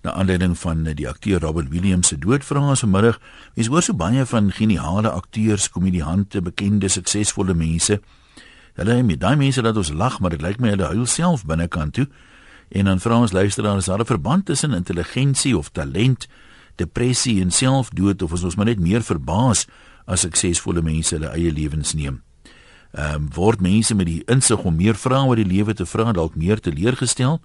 [0.00, 3.18] Na aanleiding van die akteur Robin Williams se dood ons vanmiddag,
[3.54, 8.00] mens hoor so baie van geniale akteurs, komediante, bekende, suksesvolle mense.
[8.74, 11.44] Hulle het met daai mense dat ons lag, maar dit lyk my hulle huil self
[11.44, 12.06] binnekant toe.
[12.70, 16.28] En dan vra ons luisteraars, is daar 'n verband tussen intelligensie of talent,
[16.76, 19.66] depressie en selfdood of is ons maar net meer verbaas
[20.06, 22.22] as suksesvolle mense hulle eie lewens neem?
[22.92, 26.12] Ehm um, word mense met die insig om meer vrae oor die lewe te vra
[26.12, 27.40] dalk meer teleurgestel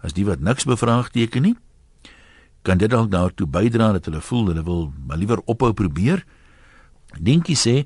[0.00, 1.56] as die wat niks bevraagteken nie?
[2.64, 6.24] Kan dit dalk daartoe bydra dat hulle voel hulle wil maar liewer ophou probeer.
[7.20, 7.84] Dinkie sê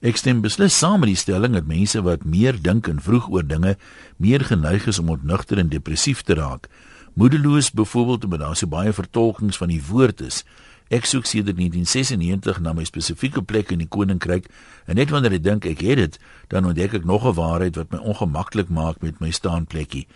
[0.00, 3.44] ek stem beslis saam met die stelling dat mense wat meer dink en vroeg oor
[3.46, 3.76] dinge
[4.22, 6.70] meer geneig is om ontnugter en depressief te raak.
[7.16, 10.44] Moedeloos byvoorbeeld omdat daar so baie vertolkings van die woord is.
[10.88, 14.46] Ek soek sedert 1996 na my spesifieke plek in die koninkryk
[14.86, 16.18] en net wanneer ek dink ek het dit,
[16.52, 20.06] dan ontdek ek nog 'n waarheid wat my ongemaklik maak met my staanplekkie.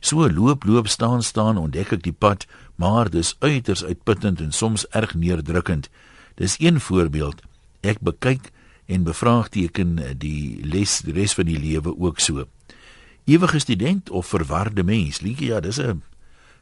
[0.00, 2.46] So loop loop staan staan ontdek ek die pad,
[2.80, 5.90] maar dis uiters uitputtend en soms erg neerdrukkend.
[6.34, 7.42] Dis een voorbeeld.
[7.80, 8.48] Ek bekyk
[8.88, 12.46] en bevraagteken die les die res van die lewe ook so.
[13.28, 15.20] Ewige student of verwarde mens?
[15.20, 16.02] Lietjie, ja, dis 'n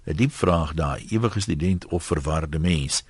[0.06, 1.06] 'n diep vraag daai.
[1.10, 3.04] Ewige student of verwarde mens?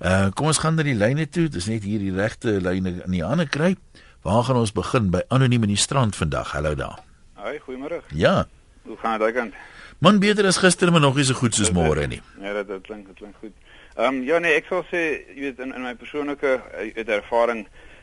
[0.00, 1.48] Uh kom ons gaan na die lyne toe.
[1.48, 3.76] Dis net hier die regte lyne in die hande kry.
[4.22, 6.52] Waar gaan ons begin by anoniem in die strand vandag?
[6.52, 6.98] Hallo daar.
[7.34, 8.00] Hoi, goeiemôre.
[8.08, 8.46] Ja.
[8.82, 9.54] Hoe gaan dit kant?
[10.02, 12.18] Man beter as gister, maar nog nie so goed soos môre nie.
[12.42, 13.52] Ja, dit dit klink dit klink goed.
[13.94, 16.54] Ehm um, ja nee, ek sal sê jy weet in in my persoonlike
[16.96, 17.60] uit ervaring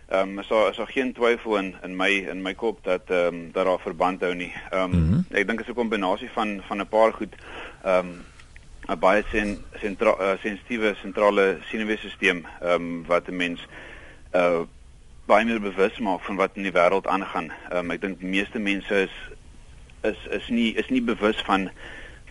[0.07, 3.11] ehm um, is daar is daar geen twyfel in in my in my kop dat
[3.11, 4.53] ehm um, dat daar verband hou nie.
[4.69, 5.25] Ehm um, mm -hmm.
[5.41, 7.35] ek dink dit is 'n kombinasie van van 'n paar goed.
[7.83, 8.23] Ehm um,
[8.87, 13.67] 'n baie sen, sentra, uh, sensitiewe sentrale senuweestelsel ehm um, wat 'n mens
[14.33, 14.61] uh
[15.25, 17.51] baie meer bewus maak van wat in die wêreld aangaan.
[17.69, 19.15] Ehm um, ek dink meeste mense is
[20.03, 21.69] is is nie is nie bewus van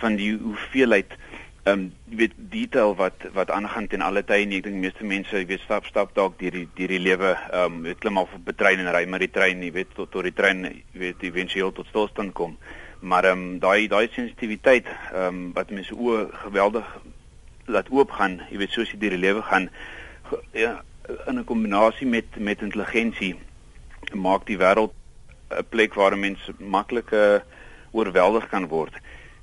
[0.00, 1.16] van die hoeveelheid
[1.68, 4.60] ehm um, jy weet detail wat wat aangaan ten alle tye nie.
[4.62, 7.94] Ek dink meeste mense weet stap stap dalk deur die deur die lewe ehm um,
[8.00, 10.32] klim af op 'n trein en ry maar die trein jy weet tot tot die
[10.32, 12.56] trein jy weet eventueel tot stilstand kom.
[13.00, 16.86] Maar ehm um, daai daai sensitiwiteit ehm um, wat mense o geweldig
[17.66, 19.68] laat oop gaan jy weet soos jy deur die lewe gaan
[20.52, 20.82] ja
[21.26, 23.34] in 'n kombinasie met met intelligensie
[24.14, 24.94] maak die wêreld
[25.50, 27.40] 'n plek waar mense maklik uh,
[27.90, 28.94] oorweldig kan word.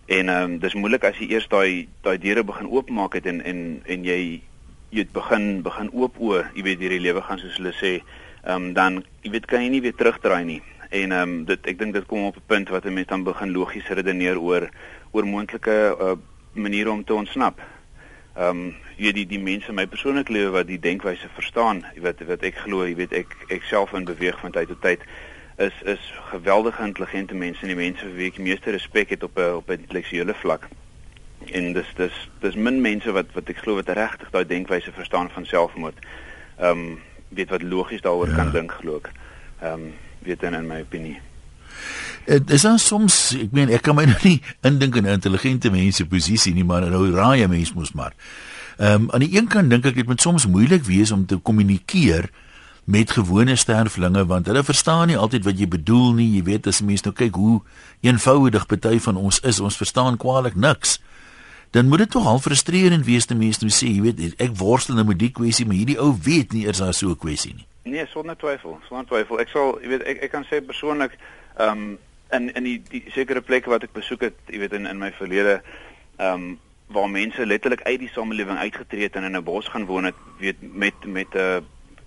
[0.05, 3.41] En ehm um, dis moeilik as jy eers daai daai deure begin oopmaak het en
[3.41, 4.41] en en jy
[4.89, 7.97] jy het begin begin oop o, jy weet hierdie lewe gaan soos hulle sê,
[8.45, 10.61] ehm um, dan jy weet kan jy nie weer terugdraai nie.
[10.89, 13.23] En ehm um, dit ek dink dit kom op 'n punt wat 'n mens dan
[13.23, 14.69] begin logies redeneer oor
[15.11, 16.15] oor moontlike uh,
[16.53, 17.59] maniere om te ontsnap.
[18.37, 22.01] Ehm um, jy die die mense in my persoonlike lewe wat die denkwyse verstaan, jy
[22.01, 25.01] weet wat ek glo, jy weet ek ek self in beweeg van tyd tot tyd
[25.55, 29.37] is is geweldige intelligente mense en die mense vir wie ek meeste respek het op
[29.37, 30.67] 'n op 'n intellektuele vlak.
[31.45, 35.29] En dis dis dis min mense wat wat ek glo wat regtig daai denkwyse verstaan
[35.29, 35.97] van selfmoord.
[36.59, 36.99] Ehm um,
[37.29, 38.35] weet wat logies daaroor ja.
[38.35, 39.11] kan dink glo ek.
[39.61, 41.19] Ehm um, weet dan in my opinie.
[42.25, 45.71] Dit is dan soms, ek meen ek kan my nou nie indink in 'n intelligente
[45.71, 48.13] mens se posisie nie, maar nou raai 'n mens mos maar.
[48.77, 51.37] Ehm um, aan die een kant dink ek dit moet soms moeilik wees om te
[51.37, 52.29] kommunikeer
[52.85, 56.29] met gewone sterflinge want hulle verstaan nie altyd wat jy bedoel nie.
[56.37, 57.59] Jy weet as mense nou kyk hoe
[58.05, 60.99] eenvoudig party van ons is, ons verstaan kwaliek niks.
[61.73, 64.95] Dan moet dit tog al frustrerend wees te mense nou sê, jy weet, ek worstel
[64.95, 67.65] nou met die kwessie, maar hierdie ou weet nie eers daar so 'n kwessie nie.
[67.83, 69.39] Nee, sonder twyfel, sonder twyfel.
[69.39, 71.17] Ek sal, jy weet, ek ek kan sê persoonlik,
[71.57, 71.97] ehm um,
[72.31, 75.11] in in die, die sekere plekke wat ek besoek het, jy weet in in my
[75.11, 75.61] verlede,
[76.17, 79.85] ehm um, waar mense letterlik uit die samelewing uitgetree het en in 'n bos gaan
[79.85, 81.61] woon het, weet met met 'n uh,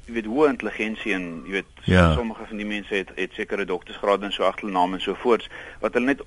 [0.08, 2.12] jy weet hoë intelligensie en jy weet ja.
[2.16, 5.48] sommige van die mense het het sekere doktorsgrade en so agternaam en so voorts
[5.82, 6.24] wat hulle net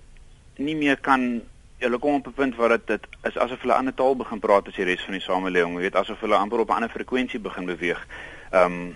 [0.61, 1.41] nie meer kan
[1.81, 4.39] hulle kom op 'n punt waar dit dit is asof hulle 'n ander taal begin
[4.39, 6.89] praat as die res van die samelewing jy weet asof hulle amper op 'n ander
[6.89, 8.07] frekwensie begin beweeg
[8.51, 8.95] ehm um,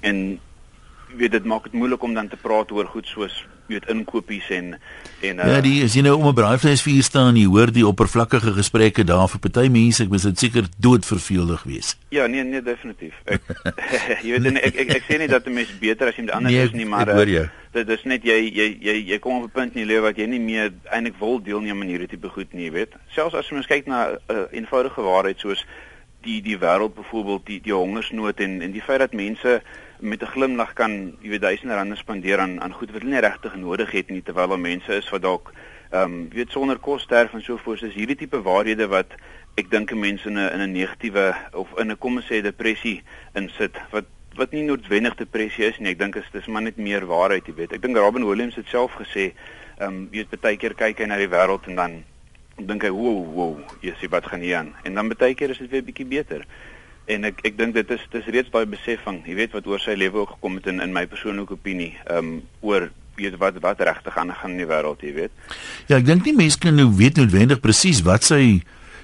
[0.00, 0.40] en
[1.12, 4.48] jy weet dit maak dit moeilik om dan te praat oor goed soos weet inkopies
[4.50, 4.74] en
[5.22, 8.52] en uh, Ja, die is jy nou om 'n braaivleisvuur staan, jy hoor die oppervlakkige
[8.56, 11.96] gesprekke daar vir party mense, ek mis dit seker doodverveelig wees.
[12.10, 13.14] Ja, nee, nee, definitief.
[13.24, 13.42] Ek
[14.26, 16.34] jy weet ek, ek ek ek sê nie dat 'n mens beter as jy met
[16.34, 19.46] ander nee, is nie, maar uh, dit is net jy jy jy jy kom op
[19.46, 22.28] 'n punt in jou lewe wat jy nie meer eintlik wil deelneem aan hierdie tipe
[22.28, 22.98] goed nie, jy weet.
[23.14, 25.64] Selfs as jy mens kyk na 'n uh, eenvoudige waarheid soos
[26.22, 29.62] die die wêreld byvoorbeeld die die hongersnood en en die feit dat mense
[30.02, 33.20] met 'n glimlag kan jy weet duisende rande spandeer aan aan goed wat hulle nie
[33.20, 35.52] regtig nodig het nie terwyl daar mense is wat dalk
[35.90, 39.14] ehm um, weet sonder kos sterf en so voort is hierdie tipe waarhede wat
[39.54, 43.02] ek dink mense in 'n in 'n negatiewe of in 'n kom ons sê depressie
[43.34, 44.04] insit wat
[44.34, 47.54] wat nie noodwendig depressie is nie ek dink is dis maar net meer waarheid jy
[47.54, 49.32] weet ek dink Robin Williams het self gesê
[49.78, 52.04] ehm um, jy weet baie keer kyk hy na die wêreld en dan
[52.56, 55.58] dink hy, "Wow, wow, jy sien wat gaan hier aan." En dan baie keer is
[55.58, 56.46] dit weer bietjie beter.
[57.10, 59.96] En ek ek dink dit is dis reeds daai besefing, jy weet wat oor sy
[59.98, 63.80] lewe ook gekom het in in my persoonlike opinie, ehm um, oor weet wat wat
[63.80, 65.34] regtig aan gaan in die wêreld, jy weet.
[65.88, 68.62] Ja, ek dink nie mense kan nou weet noodwendig presies wat sy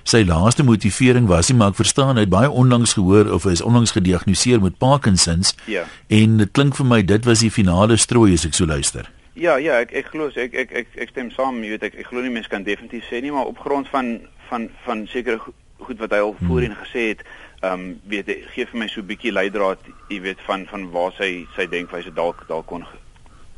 [0.09, 3.53] sy laaste motivering was nie, maar ek verstaan hy het baie onlangs gehoor of hy
[3.59, 5.53] is onlangs gediagnoseer met Parkinsons.
[5.69, 5.85] Ja.
[6.09, 9.11] En dit klink vir my dit was die finale strooi as ek so luister.
[9.39, 12.09] Ja, ja, ek ek glo ek ek ek ek stem saam, jy weet ek ek
[12.11, 14.17] glo nie mense kan definitief sê nie, maar op grond van
[14.49, 15.39] van van sekere
[15.79, 16.49] goed wat hy al hmm.
[16.49, 17.23] voorheen gesê het,
[17.61, 19.79] ehm um, weet gee vir my so 'n bietjie leidraad,
[20.09, 22.85] jy weet van van waar sy sy denkwyse dalk dalk kon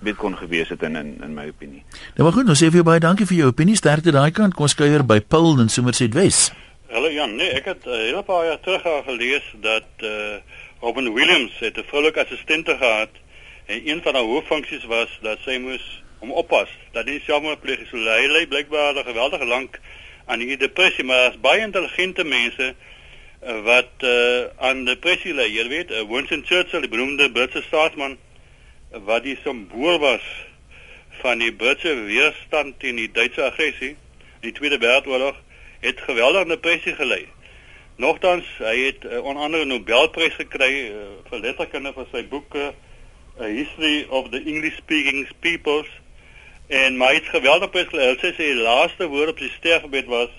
[0.01, 1.83] weet kon gewees het in in in my opinie.
[2.17, 3.77] Nou maar goed, nou sê vir jou baie dankie vir jou opinie.
[3.77, 4.55] Sterkte daai kant.
[4.55, 6.53] Kom ons kuier by Paul in Somerset Wes.
[6.91, 10.09] Hallo Jan, nee, ek het 'n uh, hele paar jaar terug al gelees dat eh
[10.09, 10.41] uh,
[10.81, 13.11] Robin Williams het 'n vroulike assistente gehad
[13.67, 17.89] en een van haar hooffunksies was dat sy moes hom oppas dat hy selfmoord pleeg.
[17.91, 19.81] So hy lê blykbaar al geweldig lank
[20.27, 22.75] aan die depressie, maar as baie intelligente mense
[23.41, 25.49] wat uh, aan depressie ly.
[25.49, 28.19] Jy weet, uh, Winston Churchill, die beroemde Britse staatsman
[29.07, 30.25] wat die simbool was
[31.23, 35.39] van die Britse weerstand teen die Duitse aggressie in die Tweede Wêreldoorlog
[35.81, 37.25] het geweldige depressie gelei.
[38.01, 42.73] Nogtans, hy het uh, onder andere 'n Nobelprys gekry uh, vir letterkunde vir sy boeke
[43.41, 45.89] A History of the English Speaking Peoples
[46.69, 50.31] en my het geweldig besluit sy sê die laaste woord op sy sterfbed was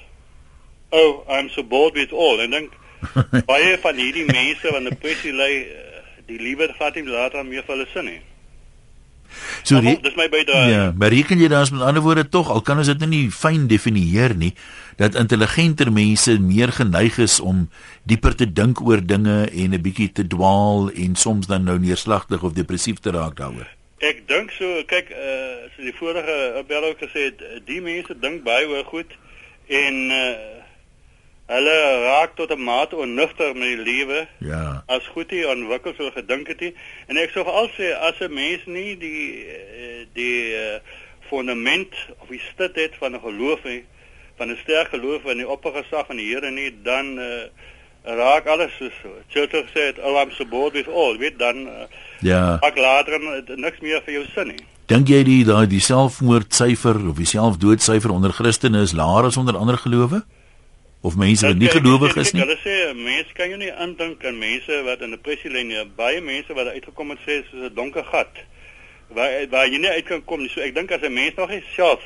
[0.94, 2.42] Oh, I'm so bored with all.
[2.44, 2.74] En dink
[3.52, 7.76] baie van hierdie mense wat depressie ly, uh, die liewe gat nie later meer vir
[7.76, 8.22] hulle sin nie.
[9.64, 10.70] So die, dis my bydrae.
[10.72, 13.26] Ja, maar reken jy dan met ander woorde tog al kan ons dit nou nie
[13.32, 14.52] fyn definieer nie
[15.00, 17.68] dat intelligenter mense meer geneig is om
[18.10, 22.44] dieper te dink oor dinge en 'n bietjie te dwaal en soms dan nou neerslagtig
[22.44, 23.70] of depressief te raak daaroor.
[24.02, 28.68] Ek dink so, kyk, uh so die vorige beller gesê het, die mense dink baie
[28.68, 29.12] oor goed
[29.68, 30.61] en uh
[31.52, 34.28] Hulle raak tot 'n mate onnugter met die lewe.
[34.40, 34.84] Ja.
[34.88, 36.74] As goed hier ontwikkel so gedink het hy.
[37.08, 40.80] En ek sou veral sê as 'n mens nie die eh, die uh,
[41.30, 43.84] fundament of die stit het van 'n geloof nie,
[44.38, 47.46] van 'n sterk geloof in die oppergesag van die Here nie, dan uh,
[48.04, 49.10] raak alles so.
[49.28, 51.84] Churchill sê dit, "Oh, I'm so bored with all." Weet dan uh,
[52.22, 52.58] Ja.
[52.62, 53.20] Ek later
[53.58, 54.64] niks meer vir jou sin nie.
[54.86, 59.58] Dink jy die daai die selfmoordsyfer of die selfdoodsyfer onder Christene is laer as onder
[59.58, 60.22] ander gelowe?
[61.02, 62.44] Of mense wat nie gelowig is nie.
[62.44, 65.84] Hulle sê mense kan jy nie indink aan mense wat in depressie lê nie.
[65.98, 68.44] Baie mense wat uitgekom het sê soos 'n donker gat
[69.10, 70.50] waar waar jy nie uit kan kom nie.
[70.50, 72.02] So ek dink as 'n mens nog nie self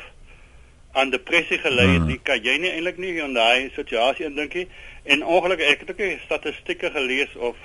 [0.94, 2.24] aan depressie gelei het, hmm.
[2.24, 4.68] kan jy nie eintlik nie in daai situasie indink nie.
[5.03, 7.56] En ongelukkig ek het ook nie statistieke gelees of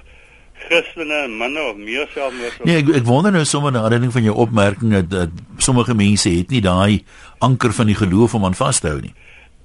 [0.67, 2.65] Christene manne of meer selfmoord.
[2.65, 6.29] Nee, ek ek wonder nou sommer na aanleiding van jou opmerking dat, dat sommige mense
[6.29, 7.05] het nie daai
[7.38, 9.15] anker van die geloof om aan vas te hou nie.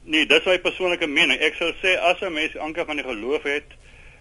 [0.06, 1.40] Nee, dis my persoonlike mening.
[1.42, 3.70] Ek sou sê as 'n mens anker van die geloof het,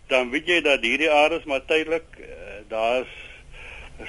[0.09, 2.07] dan weet jy dat hierdie aarde is maar tydelik.
[2.19, 2.27] Uh,
[2.69, 3.09] Daar's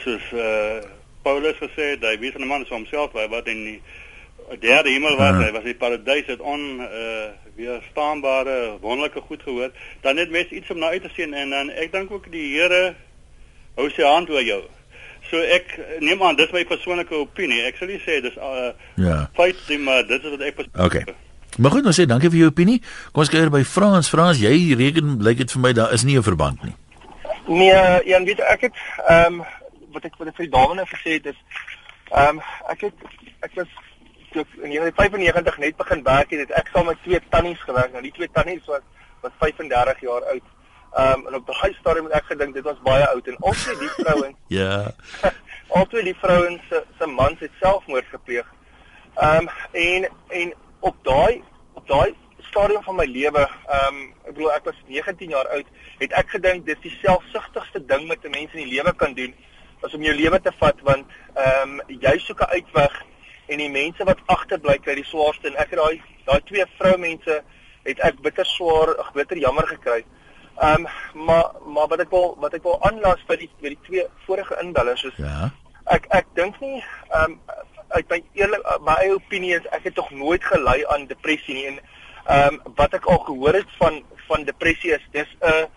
[0.03, 0.79] soos uh,
[1.23, 3.81] Paulus gesê het, hy weet 'n man is homself wat in die
[4.59, 9.71] derde hemel was, hy was in die paradys het on uh, weerstaanbare wonderlike goed gehoor.
[10.01, 12.53] Dan het mens iets om na uit te sien en dan ek dink ook die
[12.55, 12.95] Here
[13.75, 14.61] hou sy hand oor jou.
[15.29, 17.63] So ek neem aan dis my persoonlike opinie.
[17.65, 18.71] Ek sal nie sê dis uh,
[19.01, 19.25] ja.
[19.35, 21.03] feit nie, maar dit is wat ek Okay.
[21.57, 22.81] Maar goed, ons sê dankie vir jou opinie.
[23.11, 24.09] Kom ons kyk by Frans.
[24.11, 26.75] Frans, jy reken lyk dit vir my daar is nie 'n verband nie.
[27.47, 28.73] Nee, Jan, weet ek het
[29.07, 29.43] ehm um,
[29.93, 31.39] wat ek wat ek vir dame nou gesê het is
[32.11, 32.93] ehm um, ek het
[33.45, 33.69] ek was
[34.31, 37.91] toe in 1995 net begin werk het, het ek saam met twee tannies gewerk.
[37.91, 38.83] Nou die twee tannies was
[39.21, 40.47] was 35 jaar oud.
[40.95, 43.77] Ehm um, en op daai stadium het ek gedink dit was baie oud en albei
[43.79, 44.91] die vrouens Ja.
[45.79, 48.53] albei die vrouens se se mans het selfmoord gepleeg.
[49.15, 50.53] Ehm um, en en
[50.89, 51.41] op daai
[51.73, 52.13] op daai
[52.49, 55.67] stadium van my lewe, ehm um, ek bedoel ek was 19 jaar oud,
[55.99, 59.33] het ek gedink dis die selfsugtigste ding wat 'n mens in die lewe kan doen,
[59.83, 63.01] is om jou lewe te vat want ehm um, jy soek 'n uitweg
[63.47, 67.41] en die mense wat agterbly kry die swaarste en ek het daai daai twee vroumense
[67.85, 70.05] het ek bitter swaar, ag bitter jammer gekry.
[70.55, 73.83] Ehm um, maar maar wat ek wil wat ek wil aanlas by die by die
[73.87, 75.51] twee vorige inbellers is Ja.
[75.85, 77.39] Ek ek dink nie ehm um,
[77.87, 81.67] uit my eerlik my eie opinie is ek het tog nooit gelei aan depressie nie
[81.67, 81.79] en
[82.25, 85.67] ehm um, wat ek al gehoor het van van depressie is dis 'n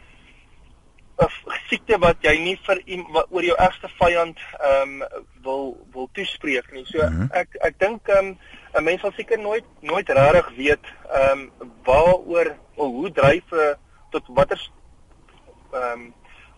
[1.18, 1.28] 'n
[1.68, 2.80] siekte wat jy nie vir
[3.12, 6.84] wat, oor jou ergste vyand ehm um, wil wil toespreek nie.
[6.86, 7.28] So mm -hmm.
[7.32, 8.38] ek ek dink ehm um,
[8.74, 13.76] 'n mens sal seker nooit nooit regtig weet ehm um, waaroor of hoe dryf 'n
[14.10, 14.70] tot watter
[15.72, 16.14] ehm um,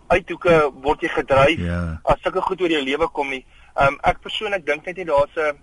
[0.06, 1.96] uithoeke word jy gedryf yeah.
[2.02, 3.44] as sulke goed oor jou lewe kom nie.
[3.46, 5.58] Ehm um, ek persoonlik dink net nie daar's 'n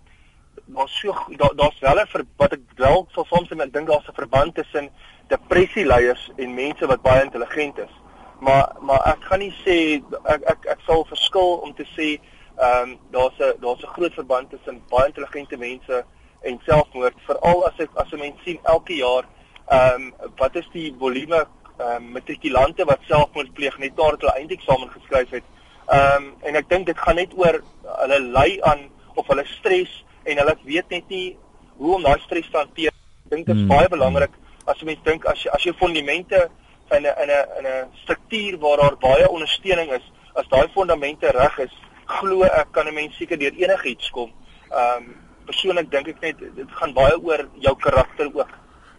[0.65, 4.13] daar's so daar daar's wel 'n wat ek wel sal soms ek dink daar's 'n
[4.13, 4.89] verband tussen
[5.27, 7.93] depressie leiers en mense wat baie intelligent is.
[8.39, 12.19] Maar maar ek gaan nie sê ek ek ek sal verskil om te sê
[12.57, 16.05] ehm um, daar's 'n daar's 'n groot verband tussen baie intelligente mense
[16.41, 19.25] en selfmoord veral as ek as 'n mens sien elke jaar
[19.67, 21.47] ehm um, wat is die volume
[21.77, 25.43] ehm um, matrikulante wat selfmoord pleeg net nadat hulle eindeksamen geskryf het.
[25.87, 27.61] Ehm um, en ek dink dit gaan net oor
[28.03, 31.37] hulle ly aan of hulle stres en hulle weet net nie
[31.77, 32.91] hoe om daai stres te hanteer.
[33.25, 33.71] Ek dink dit is hmm.
[33.71, 34.35] baie belangrik
[34.67, 36.49] as jy mens dink as jy as jy fondamente
[36.95, 41.31] in 'n in 'n in 'n struktuur waar daar baie ondersteuning is, as daai fondamente
[41.31, 41.73] reg is,
[42.05, 44.31] glo ek kan 'n mens seker deur enigiets kom.
[44.71, 45.15] Ehm um,
[45.45, 48.51] persoonlik dink ek net dit gaan baie oor jou karakter ook.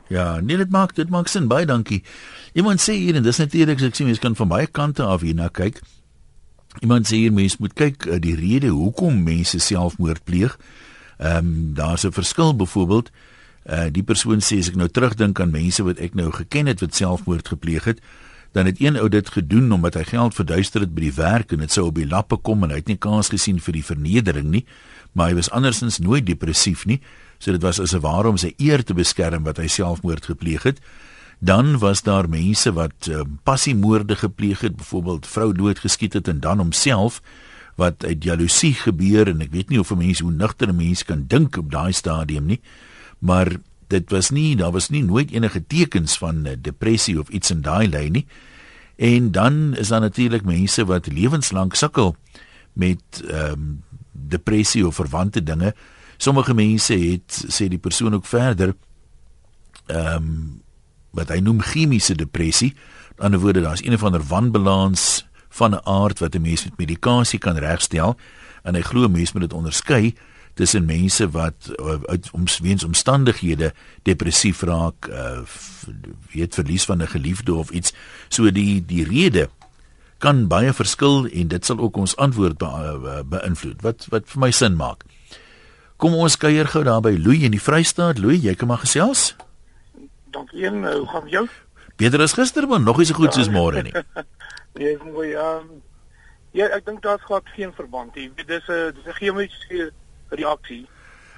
[0.09, 2.03] Ja, nee dit maak dit maak sin baie dankie.
[2.53, 5.49] Iemand sê hier en dis natuurlik ek sê mense kan van baie kante af hierna
[5.49, 5.81] kyk.
[6.81, 10.59] Iemand sê hier mense moet kyk uh, die rede hoekom mense selfmoord pleeg.
[11.19, 13.11] Ehm um, daar's 'n verskil byvoorbeeld
[13.69, 16.81] uh die persoon sê as ek nou terugdink aan mense wat ek nou geken het
[16.81, 18.01] wat selfmoord gepleeg het,
[18.53, 21.59] dan het een ou dit gedoen omdat hy geld verduister het by die werk en
[21.59, 24.49] dit sou op die lappe kom en hy het nie kans gesien vir die vernedering
[24.51, 24.65] nie,
[25.13, 27.01] maar hy was andersins nooit depressief nie,
[27.39, 30.63] so dit was as 'n ware om sy eer te beskerm wat hy selfmoord gepleeg
[30.63, 30.81] het.
[31.39, 36.59] Dan was daar mense wat uh, passiemoorde gepleeg het, byvoorbeeld vrou doodgeskiet het en dan
[36.59, 37.23] homself
[37.79, 41.05] wat uit jaloesie gebeur en ek weet nie of 'n mens hoe nugter 'n mens
[41.05, 42.61] kan dink op daai stadium nie,
[43.19, 43.47] maar
[43.87, 47.63] dit was nie daar was nie nooit enige tekens van uh, depressie of iets in
[47.63, 48.27] daai lyn nie.
[48.97, 52.17] En dan is daar natuurlik mense wat lewenslank sukkel
[52.73, 53.83] met ehm um,
[54.29, 55.75] depressie of verwante dinge.
[56.17, 58.75] Sommige mense het sê die persoon ook verder
[59.87, 60.63] ehm um,
[61.11, 62.75] wat hy noem chemiese depressie.
[62.75, 66.65] Aan die ander woorde daar's een of ander wanbalans van 'n aard wat 'n mens
[66.65, 68.17] met medikasie kan regstel
[68.63, 70.15] en hy glo mense moet dit onderskei
[70.55, 73.73] tussen mense wat uh, uit omweens omstandighede
[74.03, 75.39] depressief raak, uh,
[76.33, 77.93] weet verlies van 'n geliefde of iets.
[78.29, 79.49] So die die rede
[80.19, 83.83] kan baie verskil en dit sal ook ons antwoord be, uh, beïnvloed.
[83.83, 85.05] Wat wat vir my sin maak.
[85.97, 88.19] Kom ons kuier gou daar by Louie in die Vrystaat.
[88.19, 89.37] Louie, jy kan maar gesels.
[90.31, 91.47] Dankie een, hoe gaan jy?
[91.97, 93.95] Beter as gister, maar nog nie so goed soos môre nie.
[94.79, 95.49] nee, ek moet ja.
[96.57, 98.31] Ja, ek dink daar's glad geen verband nie.
[98.47, 99.91] Dis 'n dis 'n chemiese
[100.31, 100.87] reaksie.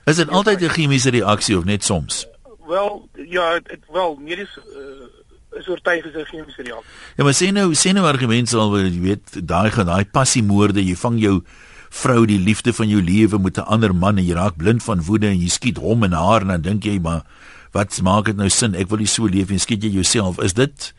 [0.05, 2.27] Is dit altyd 'n chemiese reaksie of net soms?
[2.67, 6.93] Wel, ja, dit wel medies uh, is oortuig is 'n chemiese reaksie.
[7.17, 10.85] Ja, maar sê nou, sê nou argumente al wat jy weet, daai gaan daai passiemoorde,
[10.85, 11.43] jy vang jou
[11.91, 15.03] vrou die liefde van jou lewe met 'n ander man en jy raak blind van
[15.03, 17.25] woede en jy skiet hom en haar en dan dink jy maar
[17.73, 18.75] wat maak dit nou sin?
[18.75, 20.41] Ek wil nie so leef en skiet jy jouself.
[20.43, 20.95] Is dit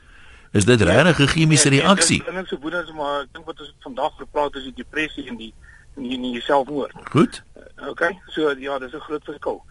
[0.52, 2.22] is dit ja, regtig 'n chemiese ja, reaksie?
[2.28, 5.28] Ek dink so woede is maar ek dink wat ons vandag gepraat is die depressie
[5.28, 5.54] en die
[5.96, 6.94] en die, selfmoord.
[7.12, 7.44] Goed.
[7.88, 9.64] Okay, so ja, dis 'n groot verskil.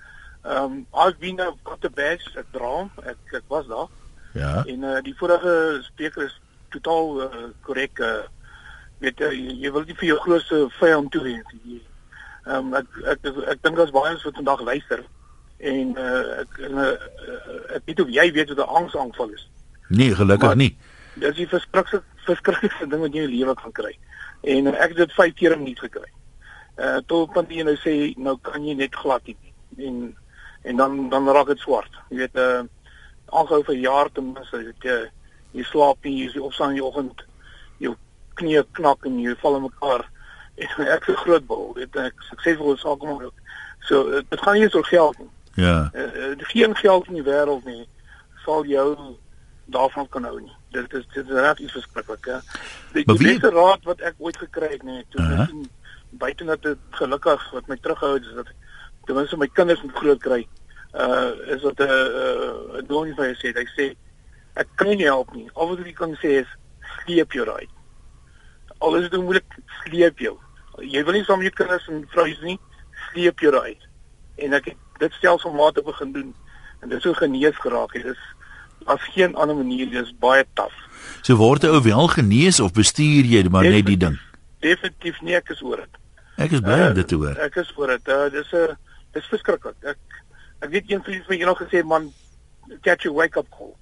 [0.42, 2.90] Ehm um, I've been a got the badge at Dram.
[3.04, 3.88] Ek ek was daar.
[4.32, 4.64] Ja.
[4.64, 7.98] En uh, die vorige spreker is totaal uh, korrek.
[7.98, 8.24] Uh,
[8.98, 11.80] met uh, jy, jy wil nie vir jou grootste vyand toewens nie.
[12.44, 15.04] Ehm um, ek ek ek, ek dink daar's baie wat vandag luister
[15.60, 19.48] en uh, ek en, uh, ek weet of jy weet wat 'n angsaanval is.
[19.88, 20.76] Nee, gelukkig maar, nie.
[21.14, 23.92] Dis die verskriklikste verskriklikste ding wat jy in jou lewe kan kry.
[24.42, 26.08] En uh, ek het dit 5 keer in nie gekry
[26.80, 29.96] uh tot punt jy nou sê nou kan jy net glad nie en
[30.70, 32.62] en dan dan raak dit swart jy weet uh
[33.40, 34.96] aanhou vir jaar ten minste jy jy,
[35.58, 37.24] jy slaap nie jy opstaan in die oggend
[37.84, 37.92] jou
[38.40, 40.06] knie knak en jy val in mekaar
[40.64, 43.28] en ek se groot bul weet ek suksesvol sake maar
[43.88, 47.88] so dit gaan nie oor geld nie ja uh, geen geld in die wêreld nie
[48.44, 49.16] sal jou
[49.70, 52.38] daarvan kan hou nie dit is dit is reg iets verskriklik hè
[52.92, 55.68] die, die beste raad wat ek ooit gekry het nee toe uh -huh
[56.10, 58.48] buite dat dit gelukkig wat my terughou is dat
[59.04, 60.46] ten minste my kinders moet groot kry.
[60.92, 63.94] Uh is dat 'n uh, doenie van hy sê hy sê
[64.54, 65.50] ek kan nie help nie.
[65.54, 66.50] Al wat ek kan sê is
[67.02, 67.68] sleep jou raai.
[68.78, 70.38] Al is dit moeilik sleep jou.
[70.78, 72.58] Jy wil nie saam met jou kinders en vrouens nie
[73.10, 73.78] sleep jou raai.
[74.40, 76.34] En ek het dit stelselmatig begin doen
[76.80, 78.02] en dit so genees geraak het.
[78.02, 80.74] Dit is as geen ander manier, dit is baie taaf.
[81.22, 84.16] So word jy ou wel genees of bestuur jy maar net die ding?
[84.64, 86.00] Definitief nie ek is oor dit.
[86.40, 87.36] Ek is bly om uh, dit te hoor.
[87.44, 88.08] Ek is voor dit.
[88.08, 88.76] Uh, dis 'n uh,
[89.16, 89.76] dis verskriklik.
[89.84, 89.98] Ek
[90.64, 92.12] ek weet een vriend van my het nog gesê man
[92.82, 93.74] catch a wake up call.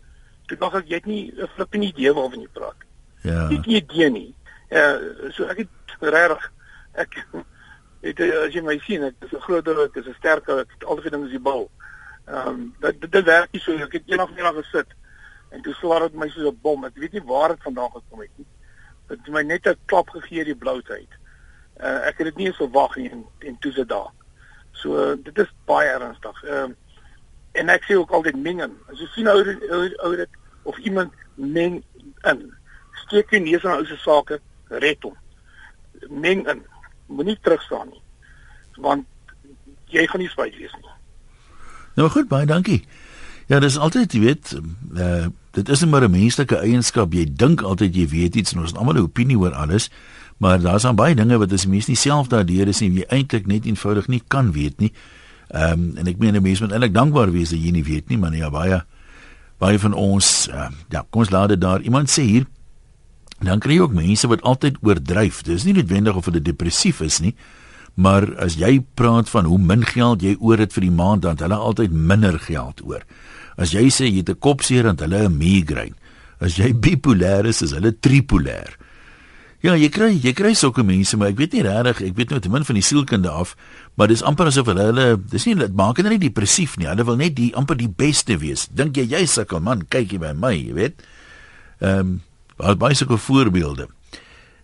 [0.46, 2.80] Toe dink ek jy het nie 'n flipping idee waarvan jy praat.
[3.22, 3.48] Ja.
[3.48, 4.34] Jy het nie idee nie.
[4.70, 6.52] Uh, so ek het regtig
[6.94, 7.24] ek
[8.00, 10.48] het uh, as jy my sien, ek is 'n groot ou, ek is 'n sterk
[10.48, 11.70] ou, ek het al die dinge is die bal.
[12.26, 14.90] Ehm um, dit dit werk nie so ek het eendag eendag gesit
[15.50, 16.84] en toe slaat dit my soos 'n bom.
[16.84, 18.46] Ek weet nie waar dit vandaan gekom het nie.
[19.08, 21.08] Dit het my net 'n klap gegee die bloutheid
[21.80, 24.10] uh, ek het dit nie eens verwag nie en, en toe se daar.
[24.72, 26.44] So dit is baie ernstig.
[26.44, 26.76] Ehm uh,
[27.58, 28.74] en ek sê ook altyd mengen.
[28.92, 29.38] As jy sien ou
[30.06, 30.34] ou dit
[30.68, 31.80] of iemand meng
[32.28, 32.42] in,
[33.06, 34.38] steek jy neus aan ou se sake,
[34.68, 35.16] red hom.
[36.06, 36.60] Meng in.
[37.08, 38.02] Moenie terugstaan nie.
[38.84, 39.06] Want
[39.92, 40.96] jy gaan nie spyt wees nie.
[41.98, 42.82] Nou goed, baie dankie.
[43.48, 44.52] Ja, dis altyd, jy weet,
[44.92, 47.12] uh, dit is maar 'n menslike eienskap.
[47.12, 49.90] Jy dink altyd jy weet iets en ons het almal 'n opinie oor alles,
[50.36, 53.46] maar daar's dan baie dinge wat as mens nie self daardeur is nie, jy eintlik
[53.46, 54.92] net eenvoudig nie kan weet nie.
[55.48, 58.08] Ehm um, en ek meen 'n mens moet eintlik dankbaar wees dat jy nie weet
[58.08, 58.84] nie, maar ja, baie
[59.58, 61.80] baie van ons, uh, ja, kom ons laat dit daar.
[61.80, 62.46] Iemand sê hier
[63.46, 65.42] dan kry jy ook mense wat altyd oordryf.
[65.46, 67.34] Dis nie noodwendig of hulle depressief is nie,
[67.94, 71.38] maar as jy praat van hoe min geld jy oor het vir die maand, dan
[71.38, 73.06] het hulle altyd minder geld oor.
[73.58, 75.94] As jy sê jy het 'n kopseer en hulle 'n migraine.
[76.40, 78.78] As jy bipolêr is, is hulle tripolêr.
[79.58, 82.38] Ja, jy kry jy kry sulke mense, maar ek weet nie regtig, ek weet nou
[82.38, 83.56] te min van die sielkunde af,
[83.98, 86.86] maar dis amper asof hulle hulle dis nie dit maak hulle nie depressief nie.
[86.86, 88.68] Hulle wil net die amper die beste wees.
[88.70, 91.02] Dink jy jy sukkel man, kyk jy by my, jy weet.
[91.80, 92.20] Ehm, um,
[92.60, 93.88] al baie sulke voorbeelde.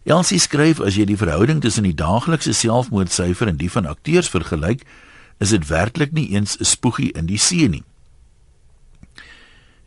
[0.04, 4.84] Elsie skryf as jy die verhouding tussen die daaglikse selfmoordsyfer en die van akteurs vergelyk,
[5.40, 7.84] is dit werklik nie eens 'n spoegie in die see nie.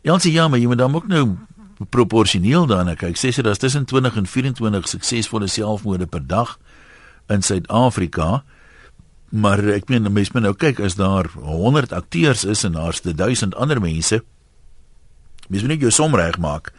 [0.02, 1.36] Sien ja, maar jy moet dan ook nou
[1.90, 3.16] proporsioneel daarna kyk.
[3.16, 6.58] Sê sy daar's tussen 20 en 24 suksesvolle selfmoorde per dag
[7.28, 8.42] in Suid-Afrika.
[9.28, 13.54] Maar ek meen mense moet nou kyk as daar 100 akteurs is en daar's 1000
[13.54, 14.22] ander mense.
[15.48, 16.72] Mens moet net jou som reg maak.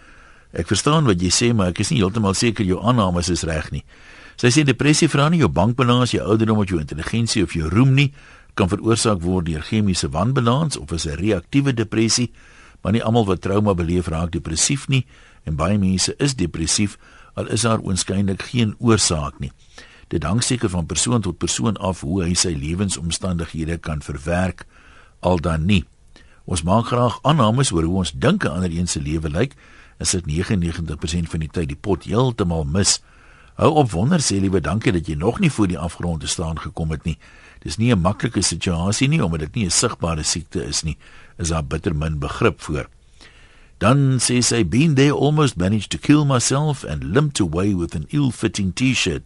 [0.54, 3.72] Ek verstaan wat jy sê, maar ek is nie heeltemal seker jou aannames is reg
[3.72, 3.84] nie.
[4.36, 7.94] Sy sê depressie vra nie jou bankbalans, jou ouderdom of jou intelligensie of jou roem
[7.94, 8.14] nie,
[8.56, 12.32] kan veroorsaak word deur chemiese wanbalans of is 'n reaktiewe depressie
[12.82, 15.06] maar nie almal wat trauma beleef raak depressief nie
[15.48, 16.98] en baie mense is depressief
[17.40, 19.52] al is daar oënskynlik geen oorsaak nie.
[20.10, 24.66] Dit hang seker van persoon tot persoon af hoe hy sy lewensomstandighede kan verwerk
[25.20, 25.86] al dan nie.
[26.50, 29.54] Ons maak graag aannames oor hoe ons dink 'n ander een se lewe lyk,
[30.00, 33.00] is dit 99% van die tyd die pot heeltemal mis.
[33.60, 36.60] Hou op wonder sê liewe dankie dat jy nog nie voor die afgrond te staan
[36.60, 37.18] gekom het nie.
[37.60, 40.98] Dis nie 'n maklike situasie nie omdat dit nie 'n sigbare siekte is nie
[41.38, 42.88] is daar bitter min begrip voor.
[43.78, 48.06] Dan sê sy been there almost managed to kill myself and limped away with an
[48.10, 49.24] ill-fitting T-shirt.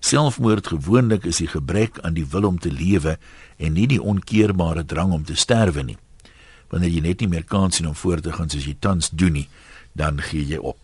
[0.00, 3.16] Selfmoord gewoonlik is die gebrek aan die wil om te lewe
[3.58, 5.96] en nie die onkeerbare drang om te sterwe nie.
[6.70, 9.40] Wanneer jy net nie meer kans sien om voort te gaan soos jy tans doen
[9.40, 9.48] nie,
[9.98, 10.78] dan gee jy op.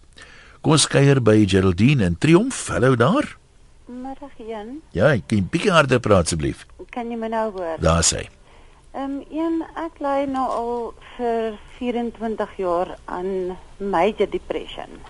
[0.64, 2.66] Kom ons kuier by Geraldine in Triomf.
[2.72, 3.36] Hallo daar.
[3.86, 4.78] Middag Jan.
[4.96, 6.64] Ja, ek kan bietjie harder praat asseblief.
[6.94, 7.78] Kan jy my nou hoor?
[7.84, 8.26] Daar sê.
[8.94, 10.76] Ehm um, een ek ly nou al
[11.16, 15.00] vir 24 jaar aan major depression.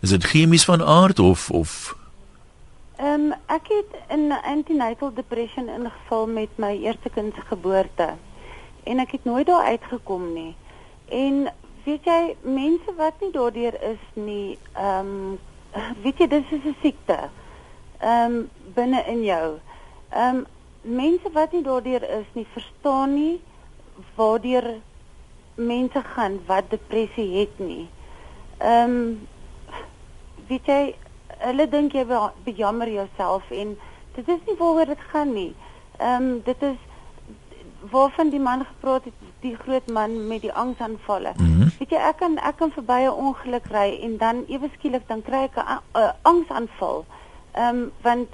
[0.00, 1.96] Is dit chemies van aard of of
[3.00, 8.14] Ehm um, ek het in antenatal depression ingeval met my eerste kind se geboorte
[8.84, 10.54] en ek het nooit daar uitgekom nie.
[11.08, 11.48] En
[11.84, 15.38] weet jy mense wat nie daardeur is nie, ehm um,
[16.04, 17.18] weet jy dis is 'n siekte.
[18.00, 19.58] Ehm um, binne in jou.
[20.10, 20.46] Ehm um,
[20.82, 23.40] mense wat nie daardeur is nie, verstaan nie
[24.16, 24.80] waardeur
[25.54, 27.88] mense gaan wat depressie het nie.
[28.58, 29.28] Ehm um,
[30.48, 30.94] weet jy,
[31.38, 32.04] hulle dink jy
[32.44, 33.76] bejammer jouself en
[34.14, 35.54] dit is nie waaroor dit gaan nie.
[35.98, 36.78] Ehm um, dit is
[37.90, 41.32] waarvan die man gepraat het, die groot man met die angsaanvalle.
[41.36, 41.70] Mm -hmm.
[41.78, 45.22] Weet jy, ek kan ek kan verby 'n ongeluk ry en dan ewe skielik dan
[45.22, 47.04] kry ek 'n angsaanval.
[47.52, 48.28] Ehm um, want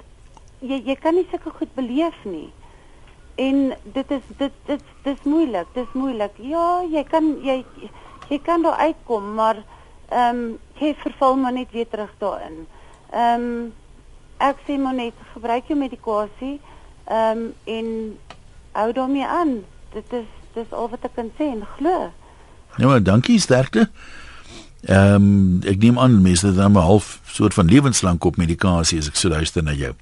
[0.59, 2.53] jy jy kan nie sulke goed beleef nie.
[3.35, 6.31] En dit is dit dit dis moeilik, dis moeilik.
[6.37, 7.65] Ja, jy kan jy
[8.29, 9.63] jy kan daar uitkom, maar
[10.09, 12.67] ehm um, jy verval maar net weer terug daarin.
[13.11, 13.73] Ehm um,
[14.37, 16.59] ek sê maar net gebruik jou medikasie
[17.05, 18.17] ehm um, en
[18.77, 19.59] hou daarmee aan.
[19.93, 22.09] Dit is dis al wat ek kan sê en glo.
[22.77, 23.89] Ja, maar dankie sterkte.
[24.85, 29.07] Ehm um, ek neem aan mense dan 'n half soort van lewenslank op medikasie as
[29.07, 29.93] ek so luister na jou.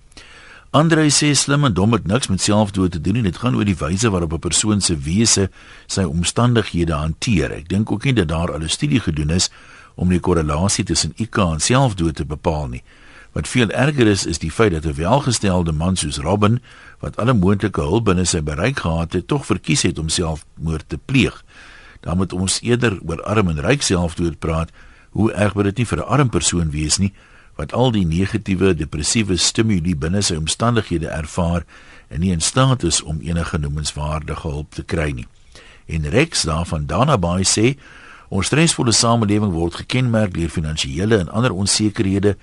[0.76, 3.24] Andre sê slim en dom het niks met selfdood te doen nie.
[3.24, 5.50] Dit gaan oor die wyse waarop 'n persoon se wese
[5.88, 7.52] sy omstandighede hanteer.
[7.52, 9.50] Ek dink ook nie dat daar al 'n studie gedoen is
[9.96, 12.84] om die korrelasie tussen IQ en selfdood te bepaal nie.
[13.36, 16.62] Wat veel erger is, is die feit dat 'n welgestelde man soos Robin,
[17.00, 20.98] wat alle moontlike hulp binne sy bereik gehad het, tog verkies het om selfmoord te
[20.98, 21.44] pleeg.
[22.00, 24.72] Dan moet ons eerder oor arm en ryk selfdood praat.
[25.10, 27.14] Hoe erg moet dit nie vir 'n arm persoon wees nie?
[27.56, 31.64] wat al die negatiewe depressiewe stimule binne sy omstandighede ervaar
[32.12, 35.28] en nie in staat is om enige noemenswaardige hulp te kry nie.
[35.88, 37.76] En Rex daarvan Danabaai sê
[38.30, 42.36] ons stresvolle samelewing word gekenmerk deur finansiële en ander onsekerhede.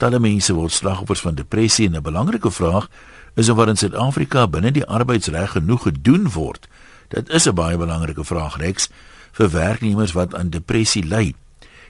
[0.00, 2.88] Talle mense word slagoffers van depressie en 'n belangrike vraag
[3.34, 6.68] is of wat in Suid-Afrika binne die arbeidsreg genoeg gedoen word.
[7.08, 8.88] Dit is 'n baie belangrike vraag Rex
[9.32, 11.34] vir werknemers wat aan depressie ly.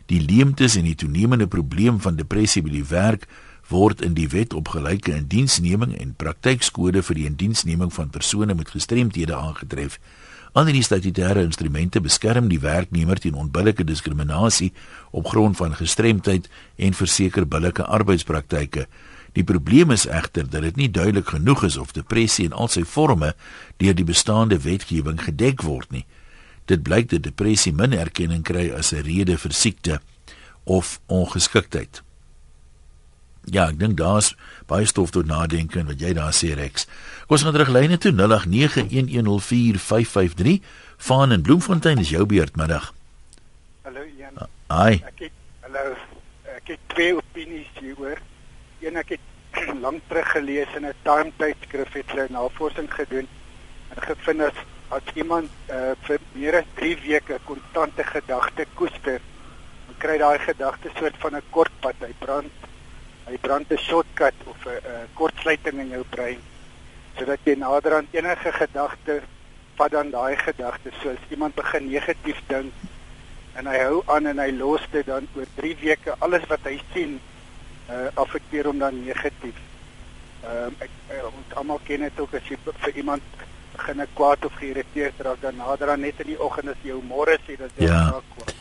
[0.06, 3.26] Die leemtes en die toenemende probleem van depressie by die werk
[3.68, 8.70] word in die wet op gelyke indiensneming en praktykskode vir die indiensneming van persone met
[8.70, 9.98] gestremthede aangetref.
[10.52, 14.72] Die statutêre instrumente beskerm die werknemer teen onbillike diskriminasie
[15.10, 18.86] op grond van gestremdheid en verseker billike arbeidspraktyke.
[19.32, 22.82] Die probleem is egter dat dit nie duidelik genoeg is of depressie in al sy
[22.82, 23.34] forme
[23.78, 26.04] deur die bestaande wetgewing gedek word nie.
[26.66, 30.00] Dit blyk dat depressie min erkenning kry as 'n rede vir siekte
[30.64, 32.02] of ongeskiktheid.
[33.48, 34.37] Ja, ek dink daar's
[34.68, 36.87] baie stof tot nadenke en wat jy daar sê Rex.
[37.26, 40.61] Kom ons gaan terug lyne toe 0891104553.
[41.09, 42.94] Van in Bloemfontein is jou beurt middag.
[43.83, 44.35] Hallo Jan.
[44.68, 44.92] Hi.
[45.09, 45.33] Ek het
[45.64, 45.96] hallo.
[46.57, 48.18] Ek het twee opinies hieroor
[48.81, 49.24] een ek het
[49.85, 53.26] lank terug gelees in 'n Time tydskrif het hulle navorsing gedoen
[53.90, 54.55] en gevind as
[54.90, 59.20] as iemand uh, vir meer as 3 weke konstante gedagte koester,
[59.87, 62.53] dan kry daai gedagte soort van 'n kortpad, hy brand
[63.30, 66.40] hy brand 'n shortcut of 'n kortsluiting in jou brein
[67.18, 69.20] sodat jy nader aan enige gedagte
[69.76, 72.72] vat dan daai gedagte soos iemand begin negatief dink
[73.58, 76.76] en hy hou aan en hy los dit dan oor 3 weke alles wat hy
[76.94, 77.18] sien
[77.90, 79.58] uh, affekteer hom dan negatief.
[80.44, 83.22] Ehm uh, ek uh, ons almal ken dit ook as jy vir iemand
[83.74, 87.36] begin kwaad of geïrriteerd raak dan nader aan net in die oggend as jy môre
[87.46, 88.22] sê dat jy ja.
[88.34, 88.54] kwaad.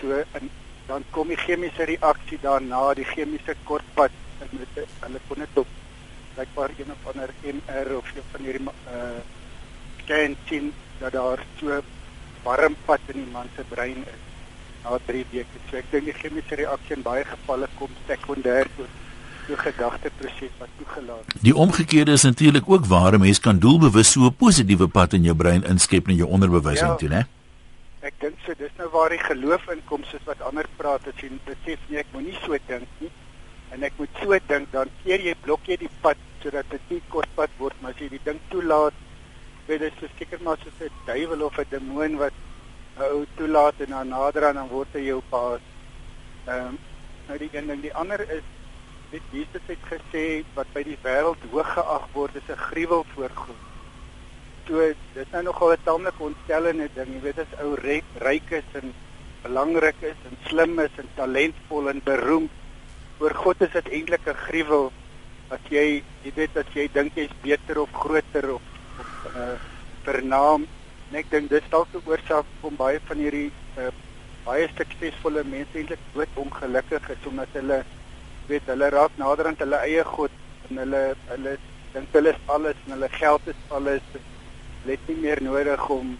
[0.00, 0.50] So en
[0.86, 5.66] dan kom die chemiese reaksie daarna, die chemiese kortpad en met hulle kon dit op
[6.34, 9.22] blykbaar een of ander MR of jy van hierdie uh
[10.04, 11.80] scan sien dat daar so
[12.44, 14.22] warm pad in die man se brein is
[14.84, 15.62] na 3 weke.
[15.70, 19.00] So ek dink die chemiese reaksie in baie gevalle kom sekondêr tot
[19.46, 21.38] so gedagteproses wat toegelaat.
[21.44, 25.22] Die omgekeerde is natuurlik ook waar 'n mens kan doelbewus so 'n positiewe pad in
[25.22, 27.26] jou brein inskep in jou onderbewussyn ja, toe, né?
[28.04, 31.30] Ek dink so dis nou waar die geloof inkom soos wat ander praat as jy
[31.48, 33.12] besef nee ek moenie so dink nie
[33.72, 37.02] en ek moet so dink dan keer jy blok jy die pad sodat dit nie
[37.14, 38.98] kortpad word maar as jy die ding toelaat
[39.66, 42.36] weet dit is seker maar soos 'n duiwel of 'n demoon wat
[42.96, 45.62] ou toelaat en dan nader aan dan word hy jou paas.
[46.46, 46.78] Ehm um,
[47.26, 48.44] nou die een ding, die ander is
[49.10, 53.30] dit Jesus het gesê wat by die wêreld hoog geag word is 'n gruwel voor
[53.34, 53.73] God.
[54.68, 54.80] So
[55.14, 58.94] dit nou nogal 'n taamlik ontstellende ding, jy weet as ou ryk, ryk is en
[59.42, 62.50] belangrik is en slim is en talentvol en beroemd
[63.18, 64.92] voor God is dit eintlik 'n gruwel
[65.48, 68.62] as jy jy weet as jy dink jy's beter of groter of
[68.98, 69.58] of uh,
[70.04, 70.66] vernaam
[71.14, 73.90] En ek dink dis dalk 'n oorsaak van baie van hierdie uh,
[74.46, 77.76] baie suksesvolle mense eintlik dood ongelukkig is omdat hulle
[78.48, 80.34] weet hulle raak nader aan hulle eie god
[80.68, 81.52] en hulle hulle
[81.92, 84.02] dink hulle is alles en hulle geld is alles.
[84.12, 84.33] Hulle
[84.86, 86.16] het nie meer nodig om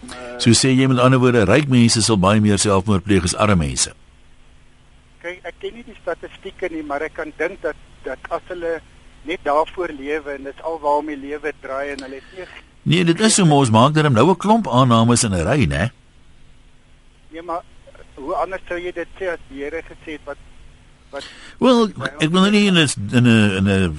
[0.00, 3.24] om uh, So sê jy met ander woorde ryk mense sal baie meer selfmoord pleeg
[3.24, 3.92] as arme mense.
[5.22, 8.80] Kyk, ek ken nie die statistieke nie, maar ek kan dink dat dat as hulle
[9.24, 12.48] net daarvoor lewe en dit is alwaar om die lewe draai en hulle het nie
[12.84, 15.64] Nee, dit is so mos maak dat hom nou 'n klomp aannames in 'n ry,
[15.64, 15.88] né?
[17.32, 17.62] Nee, maar
[18.14, 20.36] hoe anders sou jy dit sê as die Here gesê het wat
[21.58, 23.96] Wel, ek wil nou nie in 'n in 'n in 'n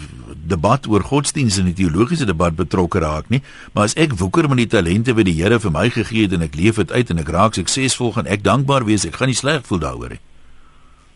[0.47, 3.41] debat oor godsdienst en 'n teologiese debat betrokke raak nie,
[3.73, 6.41] maar as ek woeker met die talente wat die Here vir my gegee het en
[6.41, 9.05] ek leef dit uit en ek raak suksesvol, gaan ek dankbaar wees.
[9.05, 10.19] Ek gaan nie sleg voel daaroor nie.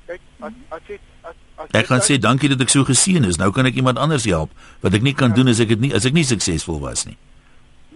[0.08, 1.00] Kyk, as as jy
[1.72, 3.38] Ek gaan sê dankie dat ek so geseën is.
[3.38, 5.94] Nou kan ek iemand anders help wat ek nie kan doen as ek dit nie
[5.94, 7.18] as ek nie suksesvol was nie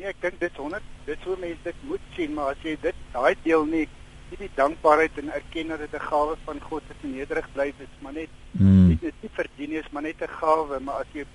[0.03, 2.97] nee, ek dink dit 100 dit sou mense dit moet sien, maar as jy dit
[3.13, 3.85] daai deel nie
[4.33, 7.69] nie die dankbaarheid en erken dat dit 'n gawe van God is en nederig bly
[7.77, 8.87] is, maar net mm.
[8.89, 11.25] dit is nie verdien is maar net 'n gawe, maar as jy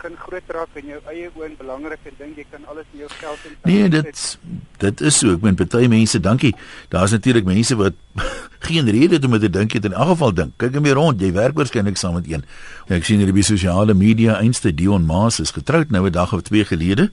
[0.00, 3.02] begin groot raak in jou eie oë en belangrik en dink jy kan alles in
[3.02, 4.38] jou geld en Nee, dit
[4.80, 5.34] dit is so.
[5.36, 6.54] Ek meen party mense, dankie.
[6.88, 7.98] Daar's natuurlik mense wat
[8.68, 10.54] geen rede het om te dink het in elk geval dink.
[10.56, 12.46] Kyk net meer rond, jy werk waarskynlik saam met een.
[12.88, 16.64] Ek sien hierdie sosiale media einste Dion Maas is getroud nou 'n dag of twee
[16.64, 17.10] gelede.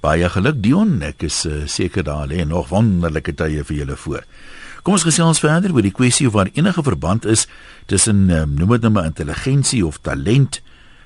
[0.00, 4.24] Baie geluk Dion, ek is uh, seker daar lê nog wonderlike tye vir julle voor.
[4.84, 7.46] Kom ons gesels verder oor die kwessie of daar enige verband is
[7.88, 10.60] tussen um, noem dit nou maar intelligensie of talent,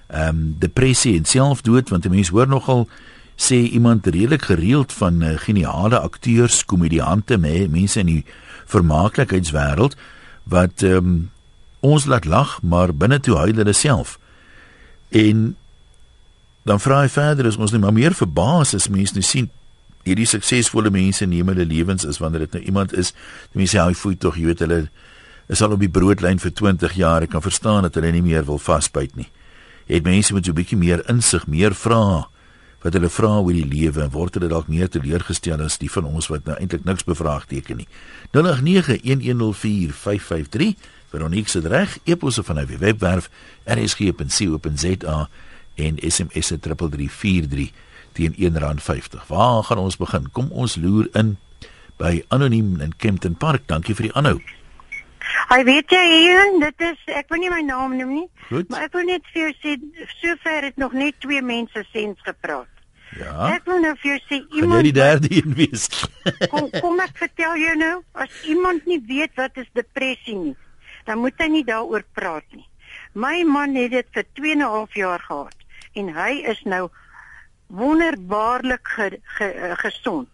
[0.08, 2.88] ehm um, depressie en selfdood want mense hoor nogal
[3.38, 8.24] sê iemand redelik gereeld van uh, geniale akteurs, komediante, mense in die
[8.66, 9.94] vermaaklikheidswêreld
[10.50, 11.18] wat ehm um,
[11.80, 14.18] ons laat lag maar binne toe huil hulle self.
[15.14, 15.54] En
[16.66, 19.46] dan vra hy verder is ons net maar meer verbaas as mense nou sien
[20.04, 23.12] hierdie suksesvolle mense neem hulle lewens is wanneer dit nou iemand is
[23.52, 24.88] die mense hy voel tog jy weet hulle
[25.48, 27.22] is al op die broodlyn vir 20 jaar.
[27.24, 29.30] Ek kan verstaan dat hulle nie meer wil vasbyt nie.
[29.88, 32.24] Het mense met so 'n bietjie meer insig, meer vrae
[32.82, 36.04] wat hulle vra oor die lewe en word hulle dalk meer teleurgestel as die van
[36.04, 37.88] ons wat nou eintlik niks bevraagteken nie.
[38.32, 40.74] 0891104553
[41.10, 43.30] Veronique se reg eposse van die webwerf
[43.64, 45.28] rsg.co.za
[45.74, 47.72] en SMS 3343
[48.12, 49.26] teen R1.50.
[49.26, 50.30] Waar gaan ons begin?
[50.32, 51.36] Kom ons loer in
[51.98, 53.66] by Anoniem in Kempton Park.
[53.66, 54.38] Dankie vir die aanhou.
[55.48, 58.26] Hy weet jy Ian, dit is ek wil nie my naam noem nie.
[58.48, 58.68] Goed.
[58.72, 59.76] Maar ek wil net vir jou sê
[60.20, 62.70] sover het nog net twee mense sens gepraat.
[63.16, 63.48] Ja.
[63.54, 65.88] Ek wil nou vir jou sê Gaan jy iemand die derde een wees?
[66.52, 67.94] kom kom ek vertel jou nou
[68.24, 70.56] as iemand nie weet wat is depressie nie,
[71.08, 72.66] dan moet hy nie daaroor praat nie.
[73.18, 75.56] My man het dit vir 2 en 'n half jaar gehad
[75.98, 76.88] en hy is nou
[77.68, 80.28] wonderbaarlik ge, ge, uh, gesond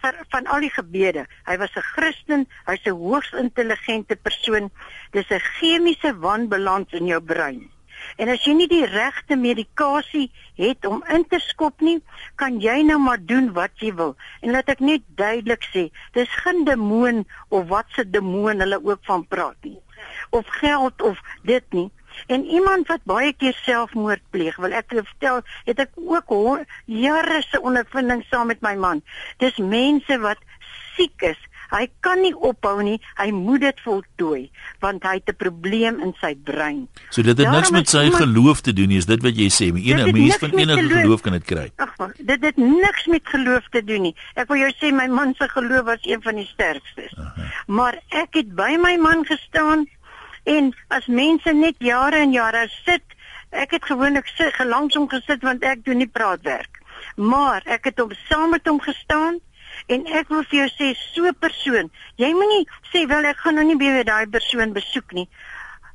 [0.00, 1.26] van, van al die gebede.
[1.44, 4.70] Hy was 'n Christen, hy's 'n hoogs intelligente persoon.
[5.10, 7.70] Dis 'n chemiese wanbalans in jou brein.
[8.16, 12.02] En as jy nie die regte medikasie het om in te skop nie,
[12.36, 14.16] kan jy nou maar doen wat jy wil.
[14.40, 19.04] En laat ek net duidelik sê, dis geen demoon of wat se demoon hulle ook
[19.10, 19.78] van praat nie.
[20.30, 21.90] Of geld of dit nie.
[22.26, 26.64] En iemand wat baie keer selfmoord pleeg, wil ek jou vertel, het ek ook hoor,
[26.86, 29.02] jare se ondervinding saam met my man.
[29.38, 30.38] Dis mense wat
[30.96, 31.38] siek is.
[31.68, 32.96] Hy kan nie ophou nie.
[33.20, 34.50] Hy moet dit voltooi
[34.80, 36.88] want hy het 'n probleem in sy brein.
[37.10, 39.36] So dit het Daarom niks met sy iemand- geloof te doen nie, is dit wat
[39.36, 39.66] jy sê?
[39.66, 41.70] het mens van enige geloof- geloof kan dit kry.
[41.76, 44.16] Ag, dit het niks met geloof te doen nie.
[44.34, 47.12] Ek wil jou sê my man se geloof was een van die sterkstes.
[47.66, 49.86] Maar ek het by my man gestaan
[50.56, 53.04] en as mense net jare en jare sit,
[53.50, 56.80] ek het gewoonlik gelangs hom gesit want ek doen nie praatwerk.
[57.16, 59.38] Maar ek het hom saam met hom gestaan
[59.86, 63.54] en ek wil vir jou sê so 'n persoon, jy moenie sê wel ek gaan
[63.54, 65.28] nou nie weer daai persoon besoek nie.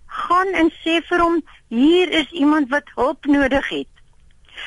[0.07, 3.93] Gaan en sê vir hom hier is iemand wat hulp nodig het.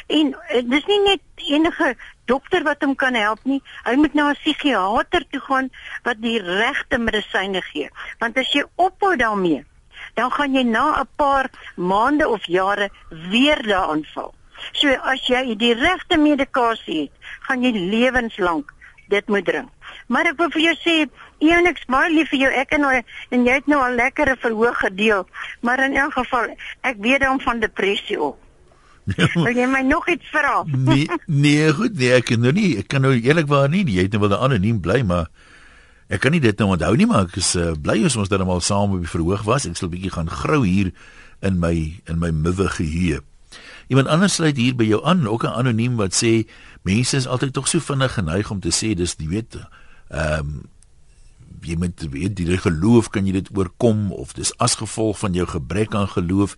[0.07, 1.94] En uh, dis nie net enige
[2.25, 3.62] dokter wat hom kan help nie.
[3.85, 5.70] Hy moet na 'n psigiater toe gaan
[6.03, 7.90] wat die regte medisyne gee.
[8.18, 9.64] Want as jy ophou daarmee,
[10.16, 12.90] dan gaan jy na 'n paar maande of jare
[13.31, 14.35] weer daaraan val.
[14.72, 17.12] So as jy die regte medikasie het,
[17.46, 18.72] gaan jy lewenslank
[19.09, 19.68] dit moet drink.
[20.07, 20.96] Maar ek wil vir jou sê,
[21.40, 22.50] ek's baie lief vir jou.
[22.50, 25.26] Ek en nou en jy het nou al lekkere verhoog gedeel,
[25.61, 28.38] maar in elk geval, ek weet dan van depressie op.
[29.35, 30.64] Wil jy my nog iets vra?
[30.66, 34.16] nee, nee, goed, nee, ek kan nou nie, ek kan nou eerlikwaar nie, jy het
[34.16, 35.31] nou wel anoniem bly, maar
[36.08, 38.60] ek kan nie dit nou onthou nie, maar ek is uh, bly ons dan almal
[38.60, 39.66] saam op die verhoog was.
[39.66, 40.92] Ek sal 'n bietjie gaan grou hier
[41.42, 43.20] in my in my muwe geheue.
[43.88, 46.46] Iemand anders sluit hier by jou aan, ook 'n anoniem wat sê
[46.82, 49.58] mense is altyd tog so vinnig geneig om te sê dis jy weet
[50.10, 50.62] ehm um,
[51.66, 55.46] jy moet weet die geloof kan jy dit oorkom of dis as gevolg van jou
[55.46, 56.56] gebrek aan geloof.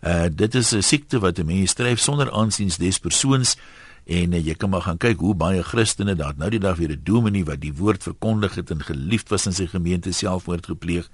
[0.00, 3.56] Uh dit is 'n siekte wat 'n mens stryf sonder aansiens des persoons
[4.06, 6.92] en uh, jy kan maar gaan kyk hoe baie Christene daar nou die dag weer
[6.92, 11.08] 'n dominee wat die woord verkondig het en geliefd was in sy gemeente selfmoord gepleeg.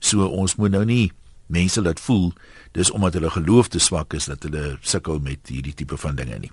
[0.00, 1.12] So ons moet nou nie
[1.46, 2.32] mense laat voel
[2.72, 6.38] dis omdat hulle geloof te swak is dat hulle sukkel met hierdie tipe van dinge
[6.38, 6.52] nie.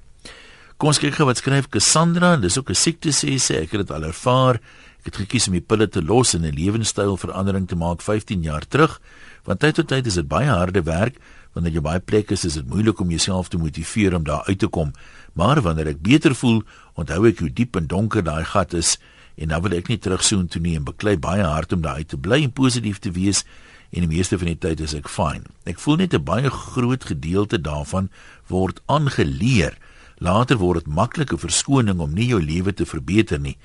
[0.77, 3.87] Kom ons kyk gou wat skryf Cassandra, dis ook 'n siekte sê sy, ek het
[3.87, 4.55] dit al ervaar.
[4.99, 8.67] Ek het gekies om die pille te los en 'n lewenstylverandering te maak 15 jaar
[8.67, 8.99] terug.
[9.43, 11.15] Want tyd tot tyd is dit baie harde werk,
[11.53, 14.59] wanneer jy baie plek is, is dit moeilik om jouself te motiveer om daar uit
[14.59, 14.93] te kom.
[15.33, 16.63] Maar wanneer ek beter voel,
[16.99, 18.97] onthou ek hoe diep en donker daai gat is
[19.35, 22.09] en dan wil ek nie terugsoen toe nie en beklei baie hard om daar uit
[22.09, 23.41] te bly en positief te wees
[23.93, 25.45] en die meeste van die tyd is ek fyn.
[25.69, 28.09] Ek voel net 'n baie groot gedeelte daarvan
[28.49, 29.77] word aangeleer.
[30.17, 33.57] Later word dit maklike verskoning om nie jou lewe te verbeter nie.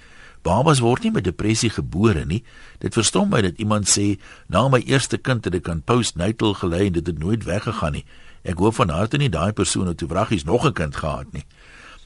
[0.42, 2.42] Babas word nie met depressie gebore nie.
[2.78, 6.86] Dit verstom my dat iemand sê na my eerste kind het ek aan postnatal gelei
[6.86, 8.04] en dit het nooit weggegaan nie.
[8.48, 11.44] Ek hoop van harte nie daai persoon het toewraggies nog 'n kind gehad nie.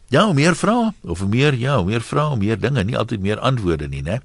[0.09, 3.21] Ja, hoe meer vra of meer ja, hoe meer vra, hoe meer dinge, nie altyd
[3.21, 4.21] meer antwoorde nie, né?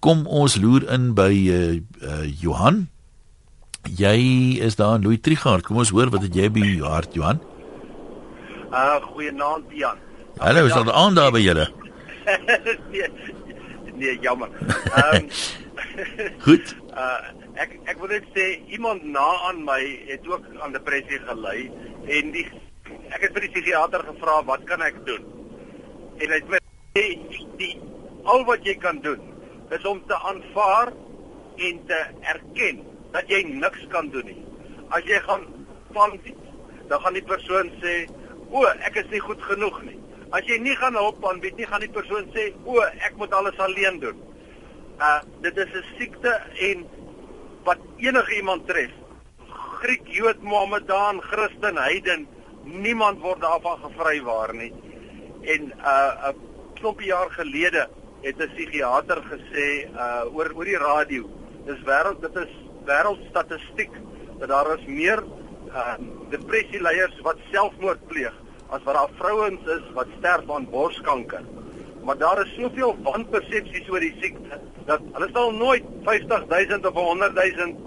[0.00, 2.88] Kom ons loer in by uh, uh Johan.
[3.84, 4.18] Jy
[4.58, 5.64] is daar in Louis Trigard.
[5.64, 7.40] Kom ons hoor wat het jy by jou hart, Johan?
[8.72, 9.96] Uh goeienaand Jan.
[10.38, 11.83] Hallo, is al aan daar by julle?
[12.90, 13.08] Nee,
[14.00, 14.48] nee, jammer.
[14.94, 15.28] Ehm um,
[16.46, 16.74] Goed.
[16.94, 17.30] uh
[17.62, 21.70] ek ek wil net sê iemand na aan my het ook aan depressie gely
[22.16, 22.46] en die
[23.14, 25.22] ek het by die psigiater gevra wat kan ek doen?
[26.18, 26.60] En hy het my
[26.96, 27.04] sê
[27.60, 27.74] die
[28.24, 29.22] al wat jy kan doen
[29.74, 30.92] is om te aanvaar
[31.68, 32.00] en te
[32.34, 32.82] erken
[33.14, 34.40] dat jy niks kan doen nie.
[34.90, 35.46] As jy gaan
[35.94, 36.18] van
[36.88, 38.08] dan gaan die persoon sê,
[38.50, 39.98] "O, ek is nie goed genoeg nie."
[40.34, 43.58] As jy nie gaan hulp aanbied nie, gaan die persoon sê, "O, ek moet alles
[43.58, 44.18] alleen doen."
[44.98, 46.32] Uh dit is 'n siekte
[46.68, 46.86] en
[47.64, 48.90] wat enige iemand tref.
[49.80, 52.26] Griek, Jood, Mohammedaan, Christen, heiden,
[52.64, 54.72] niemand word daarvan gevrywaar nie.
[55.42, 56.36] En uh 'n
[56.74, 57.88] klompie jaar gelede
[58.22, 61.30] het 'n psigiater gesê uh oor oor die radio.
[61.66, 62.52] Dis wêreld dit is
[62.84, 63.92] wêreldstatistiek
[64.38, 65.22] dat daar is meer
[65.68, 65.94] uh
[66.30, 68.43] depressieleiers wat selfmoord pleeg
[68.74, 71.44] as wat daar vrouens is wat sterf aan borskanker.
[72.04, 77.78] Maar daar is soveel wanpersepsies oor die siekte dat hulle sal nooit 50000 of 100000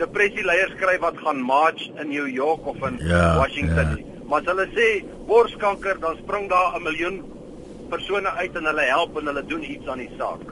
[0.00, 3.94] depressieleiers kry wat gaan march in New York of in ja, Washington.
[3.98, 4.12] Ja.
[4.28, 4.88] Maar as hulle sê
[5.28, 7.22] borskanker, dan spring daar 'n miljoen
[7.90, 10.42] persone uit en hulle help en hulle doen iets aan die saak.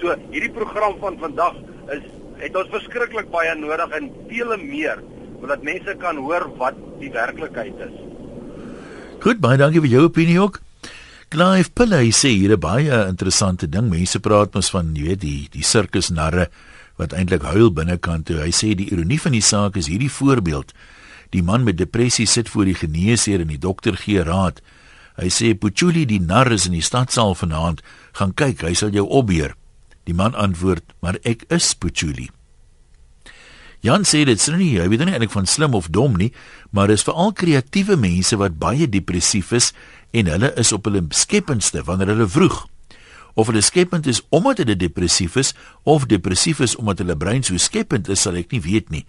[0.00, 1.56] So hierdie program van vandag
[1.96, 2.04] is
[2.40, 5.02] het ons verskriklik baie nodig en vele meer
[5.40, 8.09] sodat mense kan hoor wat die werklikheid is.
[9.20, 10.62] Goed, baie dankie vir jou opinie ook.
[11.28, 13.90] Clive Pillay sê hier 'n baie interessante ding.
[13.90, 16.48] Mense praat mos van, jy weet, die die sirkusnarre
[16.96, 18.40] wat eintlik huil binnekant toe.
[18.40, 20.72] Hy sê die ironie van die saak is hierdie voorbeeld.
[21.30, 24.62] Die man met depressie sit voor die geneesheer en die dokter gee raad.
[25.16, 29.06] Hy sê Puchuli die nar is in die stadsaal vanaand, gaan kyk, hy sal jou
[29.06, 29.54] opbeer.
[30.04, 32.30] Die man antwoord, maar ek is Puchuli.
[33.80, 36.34] Jan sê dit sê nie, hy weet nie eintlik van slim of dom nie,
[36.70, 39.70] maar is veral kreatiewe mense wat baie depressief is
[40.12, 42.58] en hulle is op hulle skependste wanneer hulle vroeg.
[43.40, 45.54] Of hulle skepend is omdat hulle depressief is
[45.88, 49.06] of depressief is omdat hulle brein so skepend is, sal ek nie weet nie.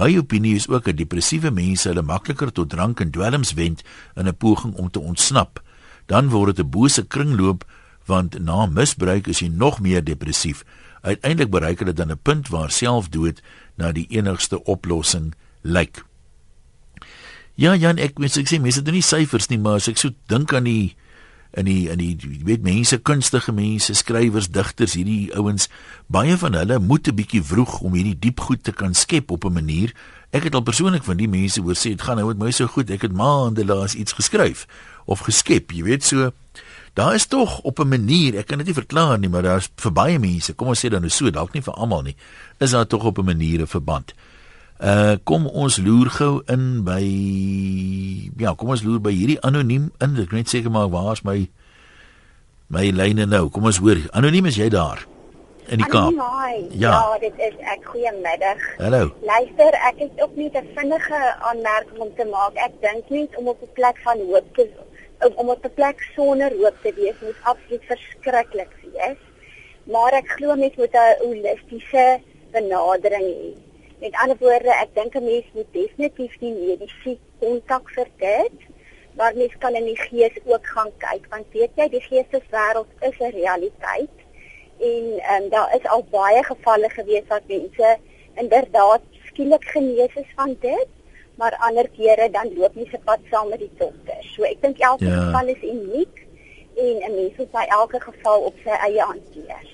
[0.00, 3.84] My opinie is ook dat depressiewe mense hulle makliker tot drank en dwelms wend
[4.16, 5.60] in 'n poging om te ontsnap.
[6.06, 7.64] Dan word dit 'n bose kringloop
[8.06, 10.64] want na misbruik is jy nog meer depressief.
[11.04, 13.42] Uiteindelik bereik hulle dan 'n punt waar selfdood
[13.76, 16.04] na die enigste oplossing lyk.
[17.54, 20.10] Ja, Jan, ek wens ek sê mense doen nie syfers nie, maar as ek so
[20.26, 20.96] dink aan die
[21.54, 25.68] in die in die weet mense kunstige mense skrywers digters hierdie ouens
[26.10, 29.44] baie van hulle moet 'n bietjie vroeg om hierdie diep goed te kan skep op
[29.44, 29.94] 'n manier
[30.32, 32.66] ek het al persoonlik van die mense hoor sê dit gaan nou met my so
[32.66, 34.66] goed ek het maande laas iets geskryf
[35.06, 36.32] of geskep jy weet so
[36.94, 39.92] daar is tog op 'n manier ek kan dit nie verklaar nie maar daar's vir
[39.92, 42.16] baie mense kom ons sê dan is so dalk nie vir almal nie
[42.58, 44.14] is daar tog op 'n manier 'n verband
[44.82, 47.00] Uh kom ons loer gou in by
[48.42, 50.16] ja, kom ons loer by hierdie anoniem in.
[50.18, 51.44] Ek net seker maar waar's my
[52.74, 53.46] my lyne nou.
[53.54, 54.02] Kom ons hoor.
[54.12, 55.06] Anoniem is jy daar?
[55.70, 56.12] In die Kaap.
[56.76, 56.90] Ja.
[56.90, 58.60] ja, dit is ek goeiemiddag.
[58.82, 59.14] Hallo.
[59.24, 62.58] Luister, ek het ook net 'n vinnige aanmerking om te maak.
[62.58, 64.68] Ek dink nie om op 'n plek van hoop te
[65.32, 69.20] om op 'n plek sonder hoop te wees moet absoluut verskriklik wees.
[69.84, 73.52] Maar ek glo mens moet 'n holistiese benadering hê.
[74.00, 78.58] Met ander woorde, ek dink 'n mens moet definitief nie mediese kontak vir dit,
[79.16, 83.18] maar mens kan in die gees ook gaan kyk want weet jy, die geesteswêreld is
[83.20, 84.16] 'n realiteit
[84.80, 87.96] en um, daar is al baie gevalle gewees wat mense
[88.34, 90.88] inderdaad skielik genees is van dit,
[91.40, 94.20] maar ander kere dan loop nie se pad saam met die dokter.
[94.34, 95.20] So ek dink elke ja.
[95.24, 96.26] geval is uniek
[96.76, 99.64] en 'n mens moet by elke geval op sy eie hanteer.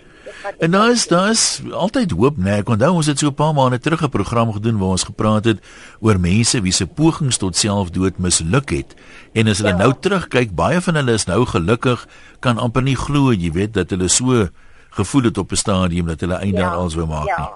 [0.58, 2.42] En daar is is altyd hoop, né?
[2.42, 2.58] Nee.
[2.60, 5.44] Ek onthou ons het so 'n paar maande terug 'n program gedoen waar ons gepraat
[5.44, 5.58] het
[6.00, 8.94] oor mense wie se pogings tot selfdood misluk het.
[9.32, 9.76] En as hulle ja.
[9.76, 13.90] nou terugkyk, baie van hulle is nou gelukkig, kan amper nie glo, jy weet, dat
[13.90, 14.48] hulle so
[14.90, 16.74] gevoel het op 'n stadium dat hulle einde ja.
[16.74, 17.50] alsou maak ja.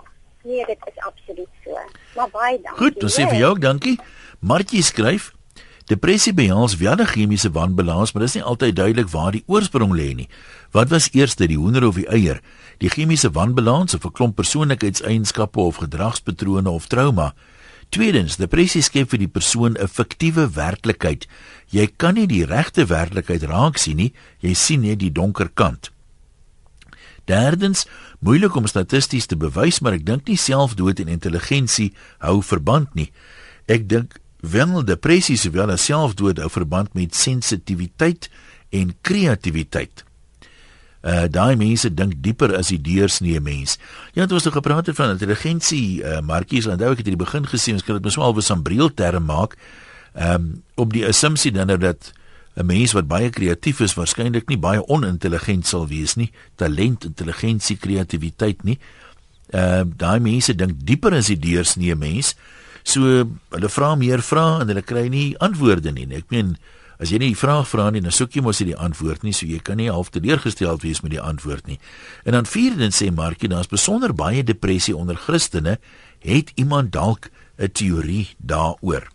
[0.45, 1.79] Nee, dit is absoluut so.
[2.17, 2.79] Maar baie dankie.
[2.83, 3.97] Goed, dan sê vir jou ook dankie.
[4.41, 5.33] Martie skryf
[5.85, 9.93] Depressie behels wel 'n chemiese wanbalans, maar dit is nie altyd duidelik waar die oorsprong
[9.93, 10.29] lê nie.
[10.71, 12.41] Wat was eers die hoender of die eier?
[12.79, 17.35] Die chemiese wanbalans of 'n klomp persoonlikheidseienskappe of gedragspatrone of trauma?
[17.89, 21.29] Tweedens, depressie skep vir die persoon 'n fiktiewe werklikheid.
[21.69, 25.94] Jy kan nie die regte werklikheid raak sien nie, jy sien net die donker kant.
[27.25, 27.87] Derdens,
[28.19, 31.93] moeilik om statisties te bewys, maar ek dink nie selfdood en intelligensie
[32.25, 33.11] hou verband nie.
[33.67, 38.29] Ek dink wel depressie sowel as selfdood hou verband met sensitiwiteit
[38.75, 40.05] en kreatiwiteit.
[41.05, 43.77] Uh daai mense dink dieper as die deursnee mens.
[44.17, 47.25] Ja, het ons het gepraat het van intelligensie, uh Markies, onthou ek het in die
[47.25, 49.57] begin gesê ons kan dit mos wel 'n breël term maak.
[50.15, 52.13] Ehm um, op die assumpsie dan nou dat
[52.57, 56.31] 'n mens wat baie kreatief is waarskynlik nie baie onintelligent sal wees nie.
[56.57, 58.79] Talent, intelligensie, kreatiwiteit nie.
[59.52, 62.35] Uh, daai mense dink dieper as die deursnee mens.
[62.83, 63.00] So
[63.50, 66.07] hulle vra meer vrae en hulle kry nie antwoorde nie.
[66.15, 66.57] Ek meen
[67.00, 69.33] as jy nie die vraag vra nie, dan soek jy mos nie die antwoord nie,
[69.35, 71.81] so jy kan nie half teleurgesteld wees met die antwoord nie.
[72.25, 75.79] En dan vierdens sê Markie, daar's besonder baie depressie onder Christene.
[76.25, 79.13] Het iemand dalk 'n teorie daaroor?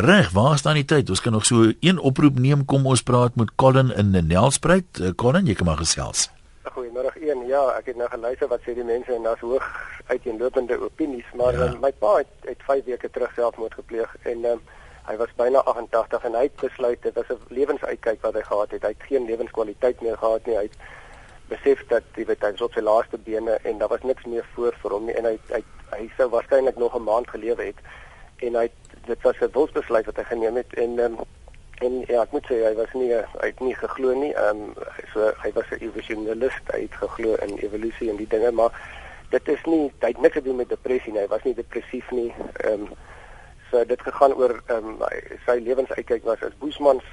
[0.00, 1.08] Reg, waar staan die tyd?
[1.10, 2.60] Ons kan nog so een oproep neem.
[2.70, 4.98] Kom ons praat met Colin in Nelspruit.
[5.00, 6.28] Uh, Colin, jy kan maar gesels.
[6.70, 7.40] Goeiemôre een.
[7.50, 9.66] Ja, ek het nou geluister wat sê die mense en daar's hoog
[10.06, 11.66] uiteenlopende opinies, maar ja.
[11.66, 14.62] um, my pa het, het 5 weke terug selfmoord gepleeg en um,
[15.10, 18.70] hy was byna 88 en hy het besluit dit was 'n lewensuitkyk wat hy gehad
[18.70, 18.86] het.
[18.86, 20.56] Hy het geen lewenskwaliteit meer gehad nie.
[20.62, 20.78] Hy het
[21.50, 24.46] besef dat hy weet hy was op sy laaste bene en daar was niks meer
[24.54, 27.82] voor vir hom nie en hy hy hy sou waarskynlik nog 'n maand gelewe het
[28.46, 28.68] en hy
[29.08, 31.18] dit was 'n wilsbesluit wat hy geneem het en um,
[31.86, 34.32] en ja, ek moet sê hy was nie hy het nie geglo nie.
[34.34, 36.72] Ehm um, so hy was 'n evolusionist.
[36.74, 38.72] Hy het geglo in evolusie en die dinge, maar
[39.30, 41.20] dit is nie hy het niks te doen met depressie nie.
[41.20, 42.34] Hy was nie depressief nie.
[42.64, 42.88] Ehm um,
[43.70, 45.04] so dit gegaan oor ehm um,
[45.46, 47.04] sy lewensuitkyk was as Boesmans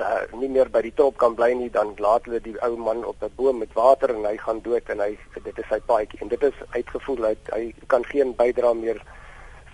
[0.00, 3.04] uh, nie meer by die top kan bly nie, dan laat hulle die ou man
[3.04, 6.20] op 'n boom met water en hy gaan dood en hy dit is sy paadjie
[6.20, 9.00] en dit is uitgevoel hy hy kan geen bydra meer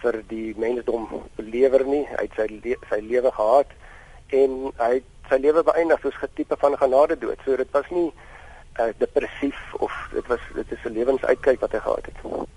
[0.03, 2.05] vir die mensdom lewer nie.
[2.11, 3.73] Hy het sy le sy lewe gehad
[4.43, 7.41] en hy het sy lewe beëindig soos getipe van genade dood.
[7.45, 8.09] So dit was nie
[8.81, 12.49] uh, depressief of dit was dit is 'n lewensuitkyk wat hy gehad het.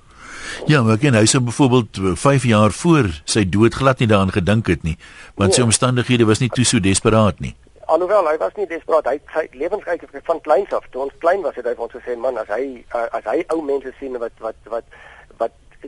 [0.66, 4.68] Ja, maar ken hy sou byvoorbeeld 5 jaar voor sy dood glad nie daaraan gedink
[4.68, 4.98] het nie,
[5.36, 5.60] want nee.
[5.60, 7.56] sy omstandighede was nie toe so desperaat nie.
[7.86, 11.56] Alhoewel hy was nie desperaat, hy sy lewenskyk van kleins af, toe ons klein was
[11.56, 14.34] het hy vir ons gesê man, as hy uh, as hy ou mense sien wat
[14.40, 15.04] wat wat wat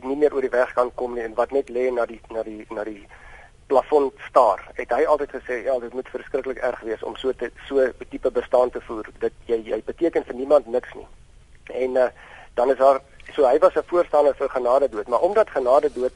[0.04, 2.42] nie meer oor die weg kan kom nie en wat net lê na die na
[2.42, 3.06] die na die
[3.68, 4.62] plafon staar.
[4.74, 7.92] Het hy altyd gesê ja, dit moet verskriklik erg wees om so te so 'n
[8.10, 9.08] tipe bestaan te voer.
[9.18, 11.06] Dit jy jy beteken vir niemand niks nie.
[11.66, 12.08] En uh,
[12.54, 13.00] dan is daar
[13.34, 16.12] so hy was 'n voorstander vir genade dood, maar omdat genade dood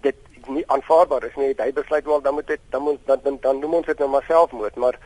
[0.00, 3.20] dit nie aanvaarbaar is nie, het hy besluit wel dan moet dit dan moet dan
[3.22, 4.98] dan, dan noem ons dit nou maar selfmoord, maar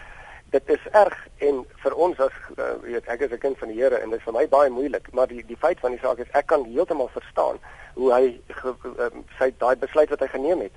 [0.50, 3.80] dit is erg en vir ons as uh, weet ek is 'n kind van die
[3.80, 6.18] Here en dit is vir my baie moeilik, maar die die feit van die saak
[6.18, 7.58] is ek kan heeltemal verstaan
[7.94, 10.72] hoe hy ge, uh, sy daai besluit wat hy geneem het.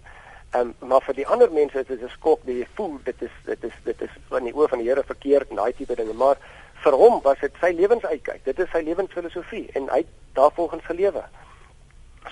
[0.54, 3.32] Ehm um, maar vir die ander mense is dit 'n skok, jy voel dit is
[3.46, 6.14] dit is dit is van die oë van die Here verkeerd en daai tipe dinge,
[6.14, 6.38] maar
[6.84, 8.44] vir hom was dit sy lewensuitkyk.
[8.44, 11.24] Dit is sy lewensfilosofie en hy het daarvolgens gelewe.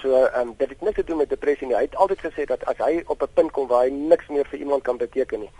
[0.01, 1.75] So ehm um, dit het niks te doen met depressie nie.
[1.75, 4.45] Hy het altyd gesê dat as hy op 'n punt kom waar hy niks meer
[4.45, 5.51] vir iemand kan beteken nie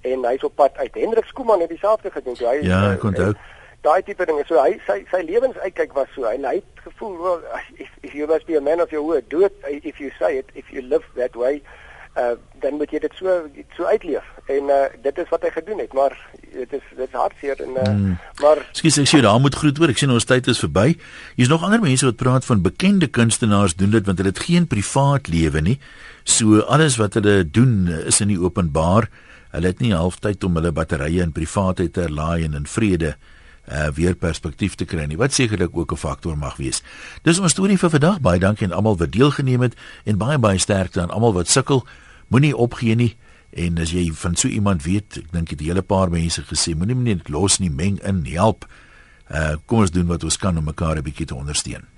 [0.00, 0.94] en hy's op pad uit.
[0.94, 2.36] Hendrik Skooman het dieselfde gedoen.
[2.38, 3.36] Hy Ja, kon uh, ook.
[3.80, 4.44] Daai tipe dinge.
[4.46, 6.28] So hy sy sy lewensuitkyk was so.
[6.28, 7.44] Hy, hy het gevoel well,
[7.76, 10.36] if, if you must be a man of your word, do it if you say
[10.38, 11.60] it, if you live that way
[12.18, 13.34] uh, dan moet jy dit so
[13.76, 17.16] so uitleef en uh, dit is wat hy gedoen het maar dit is dit is
[17.16, 18.16] hartseer en uh, hmm.
[18.42, 20.96] maar Skus ek sê daar moet groet hoor ek sien ons tyd is verby
[21.38, 24.66] hier's nog ander mense wat praat van bekende kunstenaars doen dit want hulle het geen
[24.70, 25.78] privaat lewe nie
[26.26, 29.08] so alles wat hulle doen is in die openbaar
[29.50, 33.16] hulle het nie halftyd om hulle batterye in privaatheid te laai en in vrede
[33.70, 36.82] uh weer perspektief te kry nie wat sekerlik ook 'n faktor mag wees.
[37.22, 38.20] Dis ons storie vir vandag.
[38.20, 39.74] Baie dankie aan almal wat deelgeneem het
[40.04, 41.86] en baie baie sterkte aan almal wat sukkel.
[42.28, 43.16] Moenie opgee nie
[43.50, 46.94] en as jy van so iemand weet, ek dink dit hele paar mense gesê, moenie
[46.94, 48.66] net los nie, meng in, help.
[49.30, 51.89] Uh kom ons doen wat ons kan om mekaar 'n bietjie te ondersteun.